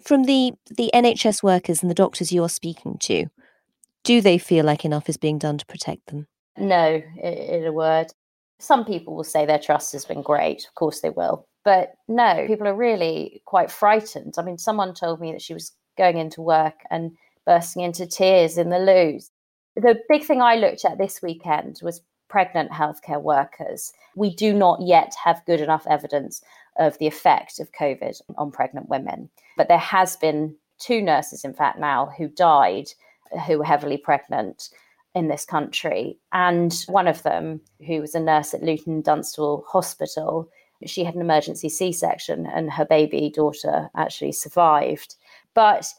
From 0.03 0.25
the, 0.25 0.53
the 0.71 0.91
NHS 0.95 1.43
workers 1.43 1.83
and 1.83 1.91
the 1.91 1.95
doctors 1.95 2.33
you're 2.33 2.49
speaking 2.49 2.97
to, 3.01 3.27
do 4.05 4.21
they 4.21 4.39
feel 4.39 4.65
like 4.65 4.85
enough 4.85 5.09
is 5.09 5.17
being 5.17 5.39
done 5.39 5.59
to 5.59 5.67
protect 5.67 6.07
them? 6.07 6.27
No, 6.57 7.03
in 7.23 7.67
a 7.67 7.73
word. 7.73 8.07
Some 8.59 8.85
people 8.85 9.15
will 9.15 9.25
say 9.25 9.45
their 9.45 9.59
trust 9.59 9.93
has 9.93 10.05
been 10.05 10.23
great. 10.23 10.65
Of 10.67 10.75
course 10.75 11.01
they 11.01 11.11
will. 11.11 11.47
But 11.65 11.93
no, 12.09 12.47
people 12.47 12.67
are 12.67 12.75
really 12.75 13.43
quite 13.45 13.71
frightened. 13.71 14.35
I 14.39 14.43
mean, 14.43 14.59
someone 14.59 14.95
told 14.95 15.21
me 15.21 15.33
that 15.33 15.43
she 15.43 15.55
was 15.55 15.73
going 15.97 16.17
into 16.17 16.41
work 16.41 16.81
and 16.91 17.13
bursting 17.45 17.83
into 17.83 18.07
tears 18.07 18.57
in 18.57 18.71
the 18.71 18.79
loos. 18.79 19.31
The 19.81 20.01
big 20.09 20.25
thing 20.25 20.43
I 20.43 20.57
looked 20.57 20.85
at 20.85 20.99
this 20.99 21.23
weekend 21.23 21.79
was 21.83 22.03
pregnant 22.29 22.71
healthcare 22.71 23.23
workers. 23.23 23.93
We 24.17 24.35
do 24.35 24.53
not 24.53 24.81
yet 24.83 25.15
have 25.25 25.47
good 25.47 25.61
enough 25.61 25.87
evidence 25.89 26.43
of 26.79 26.99
the 26.99 27.07
effect 27.07 27.61
of 27.61 27.73
COVID 27.73 28.21
on 28.37 28.51
pregnant 28.51 28.89
women. 28.89 29.31
But 29.57 29.69
there 29.69 29.79
has 29.79 30.17
been 30.17 30.57
two 30.79 31.01
nurses, 31.01 31.45
in 31.45 31.55
fact, 31.55 31.79
now 31.79 32.13
who 32.19 32.29
died 32.29 32.89
who 33.47 33.59
were 33.59 33.65
heavily 33.65 33.97
pregnant 33.97 34.71
in 35.15 35.29
this 35.29 35.45
country. 35.45 36.19
And 36.33 36.75
one 36.87 37.09
of 37.09 37.23
them, 37.23 37.61
who 37.87 38.01
was 38.01 38.15
a 38.15 38.21
nurse 38.21 38.55
at 38.55 38.63
Luton 38.63 39.03
Dunstable 39.03 39.65
Hospital, 39.69 40.49
she 40.87 41.05
had 41.05 41.15
an 41.15 41.21
emergency 41.21 41.69
C 41.69 41.93
section 41.93 42.47
and 42.47 42.71
her 42.71 42.85
baby 42.85 43.31
daughter 43.35 43.91
actually 43.97 44.33
survived. 44.33 45.17
But 45.55 45.93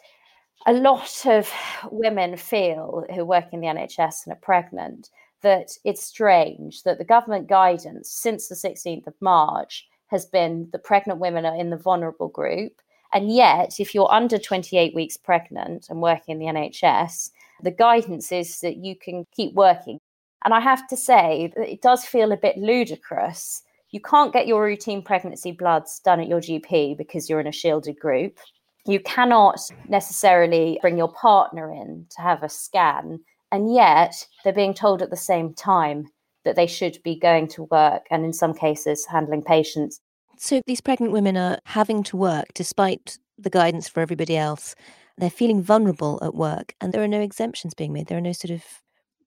a 0.66 0.74
lot 0.74 1.26
of 1.26 1.52
women 1.92 2.36
feel 2.38 3.06
who 3.14 3.26
work 3.26 3.46
in 3.52 3.62
the 3.62 3.68
NHS 3.68 4.26
and 4.26 4.34
are 4.34 4.42
pregnant 4.42 5.10
that 5.42 5.72
it's 5.86 6.04
strange 6.04 6.84
that 6.84 6.98
the 6.98 7.06
government 7.06 7.48
guidance 7.48 8.10
since 8.12 8.48
the 8.48 8.56
16th 8.56 9.08
of 9.08 9.14
March 9.22 9.88
has 10.08 10.26
been 10.26 10.68
that 10.72 10.84
pregnant 10.84 11.20
women 11.20 11.46
are 11.46 11.56
in 11.56 11.70
the 11.70 11.78
vulnerable 11.78 12.28
group. 12.28 12.82
And 13.14 13.34
yet, 13.34 13.80
if 13.80 13.96
you're 13.96 14.12
under 14.12 14.38
28 14.38 14.94
weeks 14.94 15.18
pregnant 15.18 15.88
and 15.90 16.02
working 16.02 16.34
in 16.34 16.40
the 16.40 16.60
NHS, 16.60 17.32
the 17.64 17.72
guidance 17.72 18.32
is 18.32 18.60
that 18.60 18.78
you 18.78 18.96
can 18.96 19.26
keep 19.36 19.54
working. 19.54 20.00
And 20.46 20.54
I 20.54 20.60
have 20.60 20.88
to 20.88 20.98
say 20.98 21.52
that 21.56 21.72
it 21.72 21.82
does 21.82 22.06
feel 22.06 22.32
a 22.32 22.38
bit 22.38 22.58
ludicrous. 22.58 23.64
You 23.92 24.00
can't 24.02 24.34
get 24.34 24.48
your 24.48 24.64
routine 24.64 25.02
pregnancy 25.02 25.52
bloods 25.52 26.00
done 26.00 26.20
at 26.20 26.28
your 26.28 26.40
GP 26.40 26.98
because 26.98 27.30
you're 27.30 27.40
in 27.40 27.48
a 27.48 27.52
shielded 27.52 28.00
group. 28.00 28.38
You 28.86 29.00
cannot 29.00 29.60
necessarily 29.88 30.80
bring 30.82 30.98
your 30.98 31.12
partner 31.12 31.72
in 31.72 32.06
to 32.12 32.22
have 32.22 32.44
a 32.44 32.50
scan. 32.50 33.20
And 33.52 33.74
yet, 33.74 34.28
they're 34.44 34.54
being 34.54 34.74
told 34.74 35.02
at 35.02 35.10
the 35.10 35.18
same 35.18 35.54
time 35.54 36.08
that 36.46 36.56
they 36.56 36.68
should 36.68 36.98
be 37.04 37.20
going 37.20 37.48
to 37.50 37.64
work 37.64 38.06
and, 38.10 38.24
in 38.24 38.34
some 38.34 38.54
cases, 38.54 39.06
handling 39.06 39.44
patients. 39.44 40.00
So 40.38 40.62
these 40.66 40.82
pregnant 40.82 41.12
women 41.12 41.36
are 41.36 41.60
having 41.66 42.04
to 42.04 42.18
work 42.18 42.46
despite 42.54 43.18
the 43.38 43.50
guidance 43.50 43.90
for 43.90 44.00
everybody 44.00 44.38
else. 44.38 44.76
They're 45.18 45.30
feeling 45.30 45.62
vulnerable 45.62 46.18
at 46.22 46.34
work, 46.34 46.76
and 46.80 46.94
there 46.94 47.04
are 47.04 47.08
no 47.08 47.20
exemptions 47.20 47.74
being 47.74 47.92
made. 47.92 48.08
There 48.08 48.18
are 48.18 48.22
no 48.22 48.32
sort 48.32 48.52
of 48.52 48.64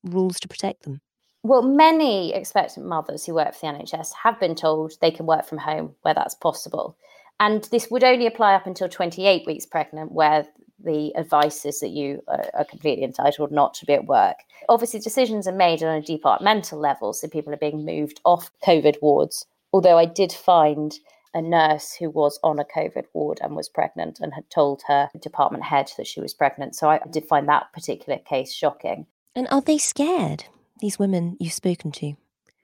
rules 0.05 0.41
to 0.41 0.49
protect 0.49 0.85
them. 0.85 1.01
Well, 1.43 1.63
many 1.63 2.33
expectant 2.33 2.87
mothers 2.87 3.27
who 3.27 3.35
work 3.35 3.55
for 3.55 3.73
the 3.73 3.79
NHS 3.79 4.13
have 4.23 4.39
been 4.39 4.55
told 4.55 4.93
they 5.01 5.11
can 5.11 5.27
work 5.27 5.45
from 5.45 5.59
home 5.59 5.95
where 6.03 6.15
that's 6.15 6.37
possible. 6.37 6.97
And 7.43 7.65
this 7.73 7.91
would 7.91 8.05
only 8.05 8.29
apply 8.29 8.55
up 8.55 8.69
until 8.69 8.89
28 8.89 9.49
weeks 9.49 9.67
pregnant, 9.67 10.13
where 10.13 10.47
the 10.79 11.13
advice 11.17 11.65
is 11.65 11.81
that 11.81 11.89
you 11.89 12.23
are, 12.29 12.65
completely 12.65 13.03
entitled 13.03 13.51
not 13.51 13.75
to 13.75 13.85
be 13.85 13.95
at 13.95 14.07
work. 14.07 14.37
Obviously, 14.69 15.01
decisions 15.01 15.49
are 15.49 15.53
made 15.53 15.83
on 15.83 15.97
a 15.97 16.01
departmental 16.01 16.79
level, 16.79 17.13
so 17.13 17.27
people 17.27 17.53
are 17.53 17.57
being 17.57 17.85
moved 17.85 18.21
off 18.25 18.53
COVID 18.65 19.03
wards. 19.03 19.45
Although 19.73 19.99
I 19.99 20.05
did 20.05 20.33
find 20.33 20.95
a 21.35 21.43
nurse 21.43 21.95
who 21.95 22.11
was 22.11 22.39
on 22.45 22.61
a 22.61 22.65
COVID 22.65 23.07
ward 23.13 23.41
and 23.43 23.57
was 23.57 23.69
pregnant 23.69 24.21
and 24.21 24.35
had 24.35 24.49
told 24.49 24.83
her 24.87 25.11
department 25.21 25.65
head 25.65 25.91
that 25.97 26.07
she 26.07 26.21
was 26.21 26.35
pregnant. 26.35 26.77
So 26.77 26.91
I 26.91 27.01
did 27.11 27.25
find 27.25 27.49
that 27.49 27.73
particular 27.73 28.21
case 28.21 28.53
shocking. 28.53 29.07
And 29.35 29.49
are 29.51 29.63
they 29.63 29.79
scared, 29.79 30.45
these 30.81 30.97
women 30.97 31.37
you've 31.41 31.55
spoken 31.55 31.91
to? 31.93 32.15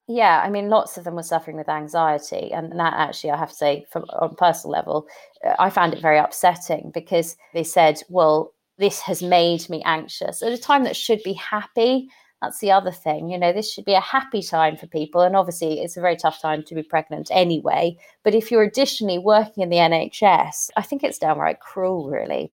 Yeah, 0.09 0.41
I 0.43 0.49
mean, 0.49 0.71
lots 0.71 0.97
of 0.97 1.05
them 1.05 1.15
were 1.17 1.23
suffering 1.23 1.57
with 1.57 1.69
anxiety, 1.69 2.51
and 2.53 2.73
that 2.81 2.95
actually, 2.95 3.31
I 3.31 3.37
have 3.37 3.51
to 3.51 3.55
say, 3.55 3.85
from 3.91 4.05
on 4.05 4.35
personal 4.37 4.73
level, 4.73 5.07
uh, 5.45 5.55
I 5.59 5.69
found 5.71 5.93
it 5.93 6.01
very 6.01 6.19
upsetting 6.19 6.91
because 6.95 7.37
they 7.53 7.63
said, 7.63 8.03
"Well, 8.09 8.53
this 8.79 9.01
has 9.03 9.23
made 9.23 9.69
me 9.69 9.83
anxious 9.85 10.43
at 10.43 10.53
a 10.53 10.59
time 10.59 10.85
that 10.85 10.97
should 10.97 11.23
be 11.23 11.35
happy." 11.35 12.09
That's 12.41 12.61
the 12.61 12.71
other 12.73 12.91
thing, 12.93 13.29
you 13.31 13.37
know. 13.39 13.53
This 13.53 13.71
should 13.73 13.85
be 13.85 13.95
a 13.95 14.01
happy 14.01 14.43
time 14.43 14.77
for 14.79 14.87
people, 14.87 15.21
and 15.21 15.37
obviously, 15.37 15.81
it's 15.83 15.97
a 15.99 16.01
very 16.01 16.17
tough 16.17 16.41
time 16.41 16.63
to 16.65 16.75
be 16.75 16.83
pregnant 16.83 17.29
anyway. 17.31 17.97
But 18.25 18.35
if 18.35 18.51
you're 18.51 18.63
additionally 18.63 19.19
working 19.19 19.63
in 19.63 19.69
the 19.69 19.79
NHS, 19.79 20.71
I 20.77 20.83
think 20.83 21.05
it's 21.05 21.19
downright 21.19 21.61
cruel, 21.61 22.09
really. 22.09 22.51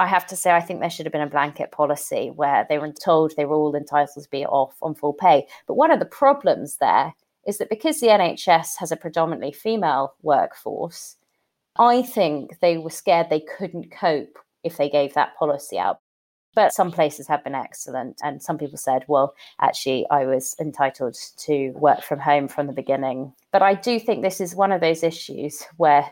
I 0.00 0.06
have 0.06 0.26
to 0.28 0.36
say, 0.36 0.50
I 0.52 0.62
think 0.62 0.80
there 0.80 0.88
should 0.88 1.04
have 1.04 1.12
been 1.12 1.20
a 1.20 1.26
blanket 1.26 1.72
policy 1.72 2.32
where 2.34 2.64
they 2.70 2.78
were 2.78 2.90
told 2.90 3.34
they 3.36 3.44
were 3.44 3.54
all 3.54 3.76
entitled 3.76 4.24
to 4.24 4.30
be 4.30 4.46
off 4.46 4.74
on 4.80 4.94
full 4.94 5.12
pay. 5.12 5.46
But 5.66 5.74
one 5.74 5.90
of 5.90 5.98
the 5.98 6.06
problems 6.06 6.78
there 6.78 7.12
is 7.46 7.58
that 7.58 7.68
because 7.68 8.00
the 8.00 8.06
NHS 8.06 8.78
has 8.78 8.90
a 8.90 8.96
predominantly 8.96 9.52
female 9.52 10.14
workforce, 10.22 11.16
I 11.78 12.00
think 12.00 12.60
they 12.60 12.78
were 12.78 12.88
scared 12.88 13.28
they 13.28 13.44
couldn't 13.58 13.90
cope 13.90 14.38
if 14.64 14.78
they 14.78 14.88
gave 14.88 15.12
that 15.12 15.36
policy 15.36 15.78
out. 15.78 16.00
But 16.54 16.72
some 16.72 16.90
places 16.90 17.28
have 17.28 17.44
been 17.44 17.54
excellent. 17.54 18.20
And 18.22 18.42
some 18.42 18.56
people 18.56 18.78
said, 18.78 19.04
well, 19.06 19.34
actually, 19.60 20.06
I 20.10 20.24
was 20.24 20.56
entitled 20.58 21.18
to 21.40 21.72
work 21.72 22.02
from 22.02 22.20
home 22.20 22.48
from 22.48 22.68
the 22.68 22.72
beginning. 22.72 23.34
But 23.52 23.60
I 23.60 23.74
do 23.74 24.00
think 24.00 24.22
this 24.22 24.40
is 24.40 24.54
one 24.54 24.72
of 24.72 24.80
those 24.80 25.02
issues 25.02 25.62
where 25.76 26.10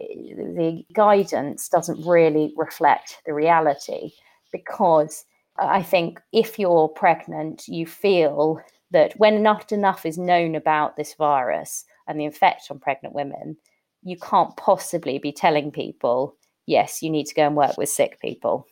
the 0.00 0.84
guidance 0.92 1.68
doesn't 1.68 2.06
really 2.06 2.52
reflect 2.56 3.20
the 3.26 3.34
reality 3.34 4.12
because 4.52 5.24
I 5.58 5.82
think 5.82 6.20
if 6.32 6.58
you're 6.58 6.88
pregnant, 6.88 7.68
you 7.68 7.86
feel 7.86 8.60
that 8.90 9.12
when 9.18 9.42
not 9.42 9.72
enough 9.72 10.06
is 10.06 10.18
known 10.18 10.54
about 10.54 10.96
this 10.96 11.14
virus 11.14 11.84
and 12.08 12.18
the 12.18 12.26
effect 12.26 12.68
on 12.70 12.78
pregnant 12.78 13.14
women, 13.14 13.56
you 14.02 14.16
can't 14.16 14.56
possibly 14.56 15.18
be 15.18 15.32
telling 15.32 15.70
people, 15.70 16.36
yes, 16.66 17.02
you 17.02 17.10
need 17.10 17.26
to 17.26 17.34
go 17.34 17.46
and 17.46 17.56
work 17.56 17.76
with 17.76 17.88
sick 17.88 18.18
people. 18.20 18.66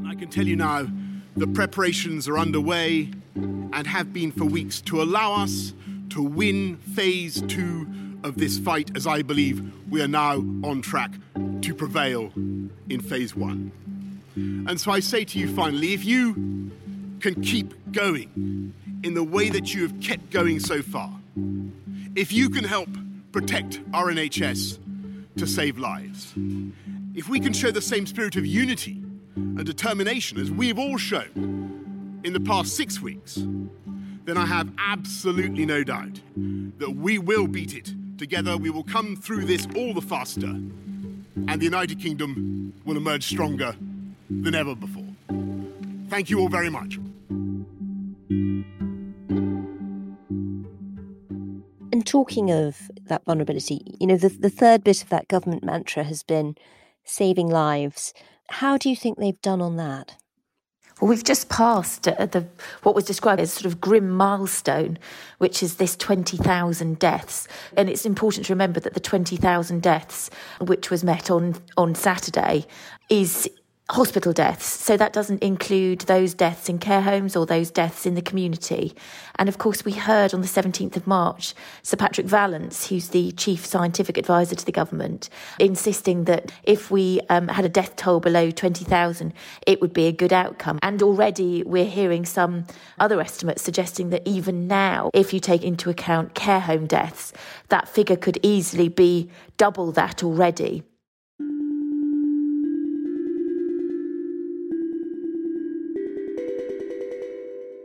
I 0.07 0.15
can 0.17 0.29
tell 0.31 0.47
you 0.47 0.57
now 0.57 0.87
the 1.35 1.47
preparations 1.47 2.29
are 2.29 2.37
underway 2.39 3.09
and 3.75 3.87
have 3.87 4.13
been 4.13 4.31
for 4.31 4.45
weeks 4.45 4.81
to 4.83 5.03
allow 5.03 5.35
us 5.35 5.75
to 6.11 6.23
win 6.23 6.77
phase 6.77 7.43
two 7.43 7.87
of 8.23 8.37
this 8.37 8.59
fight, 8.59 8.97
as 8.97 9.07
I 9.07 9.23
believe 9.23 9.63
we 9.91 10.01
are 10.01 10.09
now 10.09 10.37
on 10.63 10.81
track 10.81 11.11
to 11.63 11.75
prevail 11.75 12.33
in 12.37 13.01
phase 13.01 13.35
one. 13.35 13.73
And 14.37 14.81
so 14.81 14.93
I 14.93 15.01
say 15.01 15.25
to 15.25 15.39
you 15.39 15.53
finally 15.55 15.93
if 15.93 16.05
you 16.05 16.71
can 17.21 17.43
keep 17.43 17.75
going 17.93 18.73
in 19.03 19.15
the 19.15 19.25
way 19.25 19.51
that 19.51 19.75
you 19.75 19.83
have 19.83 20.01
kept 20.01 20.31
going 20.31 20.61
so 20.61 20.81
far, 20.81 21.11
if 22.15 22.33
you 22.33 22.51
can 22.51 22.65
help 22.65 22.89
protect 23.33 23.81
our 23.93 24.07
NHS 24.07 24.79
to 25.37 25.47
save 25.47 25.79
lives, 25.79 26.33
if 27.15 27.29
we 27.29 27.41
can 27.41 27.53
show 27.53 27.73
the 27.73 27.83
same 27.83 28.07
spirit 28.07 28.37
of 28.37 28.47
unity 28.47 29.03
and 29.35 29.65
determination 29.65 30.39
as 30.41 30.51
we've 30.51 30.79
all 30.79 30.97
shown 30.97 31.74
in 32.25 32.33
the 32.33 32.41
past 32.41 32.75
six 32.75 33.01
weeks, 33.01 33.39
then 34.25 34.39
I 34.39 34.47
have 34.47 34.73
absolutely 34.79 35.67
no 35.67 35.85
doubt 35.85 36.21
that 36.79 36.97
we 36.97 37.19
will 37.19 37.47
beat 37.47 37.75
it. 37.75 37.95
Together, 38.17 38.57
we 38.57 38.71
will 38.71 38.85
come 38.85 39.15
through 39.15 39.45
this 39.45 39.69
all 39.77 39.93
the 39.93 40.01
faster, 40.01 40.47
and 40.47 41.61
the 41.61 41.65
United 41.65 42.01
Kingdom 42.01 42.73
will 42.87 42.97
emerge 42.97 43.25
stronger 43.25 43.77
than 44.31 44.55
ever 44.55 44.75
before. 44.75 45.05
Thank 46.09 46.31
you 46.31 46.41
all 46.41 46.49
very 46.49 46.71
much. 46.71 46.99
And 51.93 52.07
talking 52.07 52.51
of 52.51 52.91
that 53.07 53.25
vulnerability, 53.25 53.97
you 54.01 54.07
know, 54.07 54.17
the, 54.17 54.31
the 54.31 54.51
third 54.51 54.83
bit 54.83 55.03
of 55.03 55.11
that 55.11 55.29
government 55.29 55.63
mantra 55.63 56.05
has 56.05 56.23
been 56.23 56.57
saving 57.05 57.49
lives. 57.49 58.15
How 58.49 58.79
do 58.79 58.89
you 58.89 58.97
think 58.97 59.19
they've 59.19 59.41
done 59.43 59.61
on 59.61 59.77
that? 59.77 60.17
Well, 61.05 61.11
we've 61.11 61.23
just 61.23 61.51
passed 61.51 62.09
uh, 62.09 62.25
the 62.25 62.47
what 62.83 62.95
was 62.95 63.05
described 63.05 63.39
as 63.39 63.53
sort 63.53 63.67
of 63.67 63.79
grim 63.79 64.09
milestone, 64.09 64.99
which 65.37 65.63
is 65.63 65.77
this 65.77 65.97
20,000 65.97 66.99
deaths. 66.99 67.47
And 67.77 67.91
it's 67.91 68.07
important 68.07 68.47
to 68.47 68.55
remember 68.55 68.81
that 68.81 68.95
the 68.95 69.01
20,000 69.01 69.83
deaths, 69.83 70.31
which 70.63 70.91
was 70.91 71.05
met 71.05 71.31
on, 71.31 71.57
on 71.77 71.95
Saturday, 71.95 72.65
is 73.11 73.51
hospital 73.91 74.33
deaths. 74.33 74.65
So 74.65 74.97
that 74.97 75.13
doesn't 75.13 75.43
include 75.43 76.01
those 76.01 76.33
deaths 76.33 76.71
in 76.71 76.79
care 76.79 77.03
homes 77.03 77.37
or 77.37 77.45
those 77.45 77.71
deaths 77.71 78.07
in 78.07 78.15
the 78.15 78.23
community. 78.23 78.95
And 79.39 79.47
of 79.47 79.59
course, 79.59 79.85
we 79.85 79.93
heard 79.93 80.33
on 80.33 80.41
the 80.41 80.47
17th 80.47 80.97
of 80.97 81.07
March 81.07 81.55
Sir 81.83 81.99
Patrick 81.99 82.27
Vallance, 82.27 82.89
who's 82.89 83.09
the 83.09 83.33
chief 83.33 83.67
scientific 83.67 84.17
advisor 84.17 84.55
to 84.55 84.65
the 84.65 84.73
government, 84.73 85.29
insisting 85.61 86.25
that 86.25 86.51
if 86.63 86.91
we 86.91 87.21
um, 87.29 87.49
had 87.49 87.67
a 87.67 87.69
death 87.69 87.95
toll 87.97 88.21
below 88.21 88.51
20,000, 88.51 89.35
it 89.67 89.83
would 89.83 89.93
be 89.93 90.07
a 90.07 90.13
good 90.13 90.33
outcome. 90.33 90.79
And 90.83 91.03
already 91.03 91.63
we're 91.63 91.85
hearing 91.85 92.25
some 92.25 92.65
other 92.99 93.21
estimates 93.21 93.63
suggesting 93.63 94.09
that 94.11 94.27
even 94.27 94.67
now, 94.67 95.11
if 95.13 95.35
you 95.35 95.41
take 95.41 95.63
into 95.63 95.91
account 95.91 96.35
care 96.35 96.61
home 96.61 96.87
deaths, 96.87 97.35
that 97.69 97.87
figure 97.87 98.17
could 98.17 98.39
easily 98.43 98.89
be 98.89 99.31
double 99.59 99.93
that 99.93 100.25
already. 100.25 100.85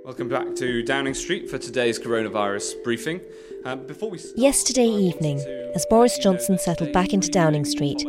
Welcome 0.10 0.28
back 0.28 0.56
to 0.56 0.82
Downing 0.82 1.14
Street 1.14 1.48
for 1.52 1.60
today's 1.60 2.00
coronavirus 2.00 2.84
briefing. 2.84 3.22
Uh, 3.64 3.76
before 3.76 4.10
we 4.10 4.18
start, 4.18 4.40
Yesterday 4.40 4.88
evening, 4.88 5.38
as 5.76 5.86
Boris 5.88 6.18
Johnson 6.18 6.58
settled 6.58 6.92
back 6.92 7.14
into 7.14 7.30
Downing 7.30 7.64
Street, 7.64 8.00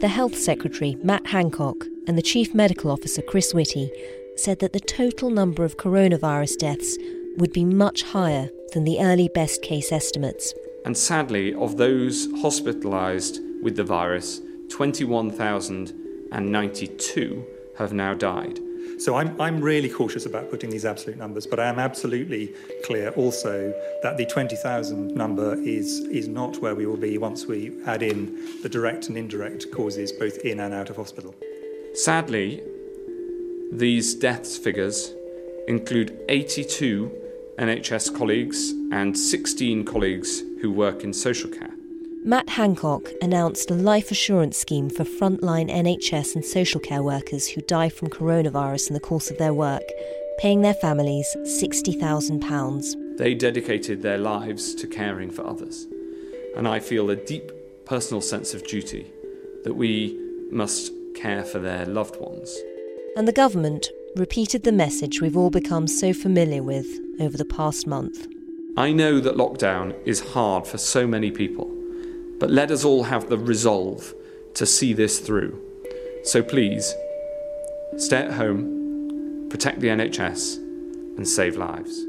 the 0.00 0.08
Health 0.08 0.36
Secretary, 0.36 0.96
Matt 1.04 1.28
Hancock, 1.28 1.84
and 2.08 2.18
the 2.18 2.22
Chief 2.22 2.52
Medical 2.52 2.90
Officer, 2.90 3.22
Chris 3.22 3.54
Whitty, 3.54 3.92
said 4.34 4.58
that 4.58 4.72
the 4.72 4.80
total 4.80 5.30
number 5.30 5.64
of 5.64 5.76
coronavirus 5.76 6.58
deaths 6.58 6.98
would 7.36 7.52
be 7.52 7.64
much 7.64 8.02
higher 8.02 8.50
than 8.72 8.82
the 8.82 9.00
early 9.00 9.30
best 9.32 9.62
case 9.62 9.92
estimates. 9.92 10.52
And 10.84 10.98
sadly, 10.98 11.54
of 11.54 11.76
those 11.76 12.26
hospitalised 12.42 13.38
with 13.62 13.76
the 13.76 13.84
virus, 13.84 14.40
21,092 14.70 17.46
have 17.78 17.92
now 17.92 18.14
died. 18.14 18.58
So 18.98 19.16
I'm, 19.16 19.38
I'm 19.40 19.60
really 19.60 19.90
cautious 19.90 20.24
about 20.24 20.50
putting 20.50 20.70
these 20.70 20.86
absolute 20.86 21.18
numbers, 21.18 21.46
but 21.46 21.60
I 21.60 21.66
am 21.66 21.78
absolutely 21.78 22.54
clear 22.84 23.10
also 23.10 23.74
that 24.02 24.16
the 24.16 24.24
20,000 24.24 25.14
number 25.14 25.54
is, 25.62 26.00
is 26.10 26.28
not 26.28 26.58
where 26.58 26.74
we 26.74 26.86
will 26.86 26.96
be 26.96 27.18
once 27.18 27.46
we 27.46 27.72
add 27.86 28.02
in 28.02 28.38
the 28.62 28.68
direct 28.68 29.08
and 29.08 29.18
indirect 29.18 29.70
causes 29.70 30.12
both 30.12 30.38
in 30.38 30.60
and 30.60 30.72
out 30.72 30.88
of 30.88 30.96
hospital. 30.96 31.34
Sadly, 31.92 32.62
these 33.70 34.14
deaths 34.14 34.56
figures 34.56 35.12
include 35.68 36.18
82 36.28 37.10
NHS 37.58 38.16
colleagues 38.16 38.70
and 38.92 39.18
16 39.18 39.84
colleagues 39.84 40.42
who 40.60 40.72
work 40.72 41.04
in 41.04 41.12
social 41.12 41.50
care. 41.50 41.75
Matt 42.26 42.48
Hancock 42.48 43.08
announced 43.22 43.70
a 43.70 43.74
life 43.74 44.10
assurance 44.10 44.58
scheme 44.58 44.90
for 44.90 45.04
frontline 45.04 45.70
NHS 45.70 46.34
and 46.34 46.44
social 46.44 46.80
care 46.80 47.04
workers 47.04 47.46
who 47.46 47.60
die 47.60 47.88
from 47.88 48.10
coronavirus 48.10 48.88
in 48.88 48.94
the 48.94 49.00
course 49.00 49.30
of 49.30 49.38
their 49.38 49.54
work, 49.54 49.84
paying 50.40 50.60
their 50.60 50.74
families 50.74 51.28
£60,000. 51.42 53.16
They 53.16 53.32
dedicated 53.32 54.02
their 54.02 54.18
lives 54.18 54.74
to 54.74 54.88
caring 54.88 55.30
for 55.30 55.46
others. 55.46 55.86
And 56.56 56.66
I 56.66 56.80
feel 56.80 57.10
a 57.10 57.14
deep 57.14 57.52
personal 57.84 58.20
sense 58.20 58.54
of 58.54 58.66
duty 58.66 59.06
that 59.62 59.74
we 59.74 60.18
must 60.50 60.92
care 61.14 61.44
for 61.44 61.60
their 61.60 61.86
loved 61.86 62.20
ones. 62.20 62.58
And 63.16 63.28
the 63.28 63.32
government 63.32 63.88
repeated 64.16 64.64
the 64.64 64.72
message 64.72 65.20
we've 65.20 65.36
all 65.36 65.50
become 65.50 65.86
so 65.86 66.12
familiar 66.12 66.64
with 66.64 66.88
over 67.20 67.36
the 67.36 67.44
past 67.44 67.86
month. 67.86 68.26
I 68.76 68.90
know 68.90 69.20
that 69.20 69.36
lockdown 69.36 69.94
is 70.04 70.18
hard 70.32 70.66
for 70.66 70.76
so 70.76 71.06
many 71.06 71.30
people. 71.30 71.75
But 72.38 72.50
let 72.50 72.70
us 72.70 72.84
all 72.84 73.04
have 73.04 73.28
the 73.28 73.38
resolve 73.38 74.14
to 74.54 74.66
see 74.66 74.92
this 74.92 75.20
through. 75.20 75.58
So 76.24 76.42
please, 76.42 76.94
stay 77.96 78.18
at 78.18 78.32
home, 78.32 79.48
protect 79.48 79.80
the 79.80 79.88
NHS, 79.88 80.56
and 81.16 81.26
save 81.26 81.56
lives. 81.56 82.04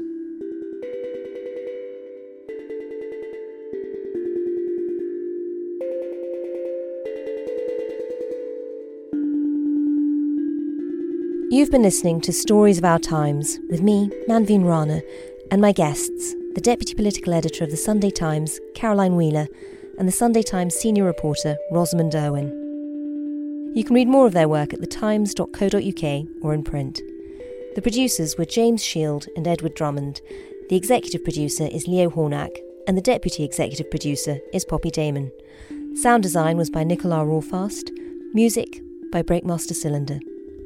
You've 11.50 11.70
been 11.70 11.82
listening 11.82 12.20
to 12.20 12.32
Stories 12.32 12.76
of 12.76 12.84
Our 12.84 12.98
Times 12.98 13.58
with 13.70 13.80
me, 13.80 14.10
Manveen 14.28 14.66
Rana, 14.66 15.00
and 15.50 15.62
my 15.62 15.72
guests, 15.72 16.34
the 16.54 16.60
Deputy 16.60 16.94
Political 16.94 17.32
Editor 17.32 17.64
of 17.64 17.70
the 17.70 17.76
Sunday 17.76 18.10
Times, 18.10 18.60
Caroline 18.74 19.16
Wheeler, 19.16 19.48
and 19.98 20.06
the 20.06 20.12
Sunday 20.12 20.42
Times 20.42 20.74
senior 20.74 21.04
reporter 21.04 21.58
Rosamund 21.70 22.12
Urwin. 22.12 22.48
You 23.74 23.84
can 23.84 23.94
read 23.94 24.08
more 24.08 24.26
of 24.26 24.32
their 24.32 24.48
work 24.48 24.72
at 24.72 24.80
thetimes.co.uk 24.80 26.26
or 26.42 26.54
in 26.54 26.62
print. 26.62 27.02
The 27.74 27.82
producers 27.82 28.38
were 28.38 28.44
James 28.44 28.82
Shield 28.82 29.26
and 29.36 29.46
Edward 29.46 29.74
Drummond. 29.74 30.20
The 30.68 30.76
executive 30.76 31.24
producer 31.24 31.64
is 31.64 31.86
Leo 31.86 32.10
Hornack, 32.10 32.56
and 32.86 32.96
the 32.96 33.02
deputy 33.02 33.44
executive 33.44 33.90
producer 33.90 34.38
is 34.52 34.64
Poppy 34.64 34.90
Damon. 34.90 35.30
Sound 35.94 36.22
design 36.22 36.56
was 36.56 36.70
by 36.70 36.84
Nicola 36.84 37.24
Rawfast. 37.24 37.90
Music 38.34 38.80
by 39.10 39.22
Breakmaster 39.22 39.74
Cylinder. 39.74 40.18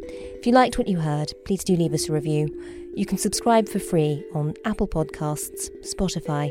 If 0.05 0.47
you 0.47 0.53
liked 0.53 0.79
what 0.79 0.89
you 0.89 0.99
heard, 0.99 1.33
please 1.47 1.65
do 1.65 1.77
leave 1.77 1.95
us 1.95 2.09
a 2.09 2.13
review. 2.13 2.49
You 2.95 3.07
can 3.07 3.19
subscribe 3.19 3.69
for 3.69 3.79
free 3.79 4.25
on 4.35 4.55
Apple 4.65 4.89
Podcasts, 4.89 5.71
Spotify, 5.83 6.51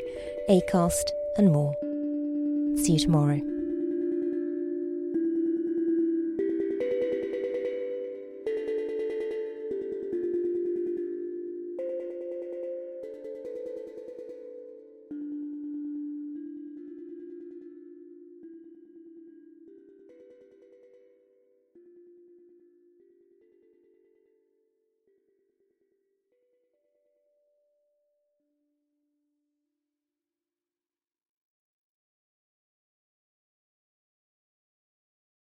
Acast, 0.50 1.10
and 1.38 1.52
more. 1.52 1.76
See 2.76 2.94
you 2.94 3.00
tomorrow. 3.00 3.51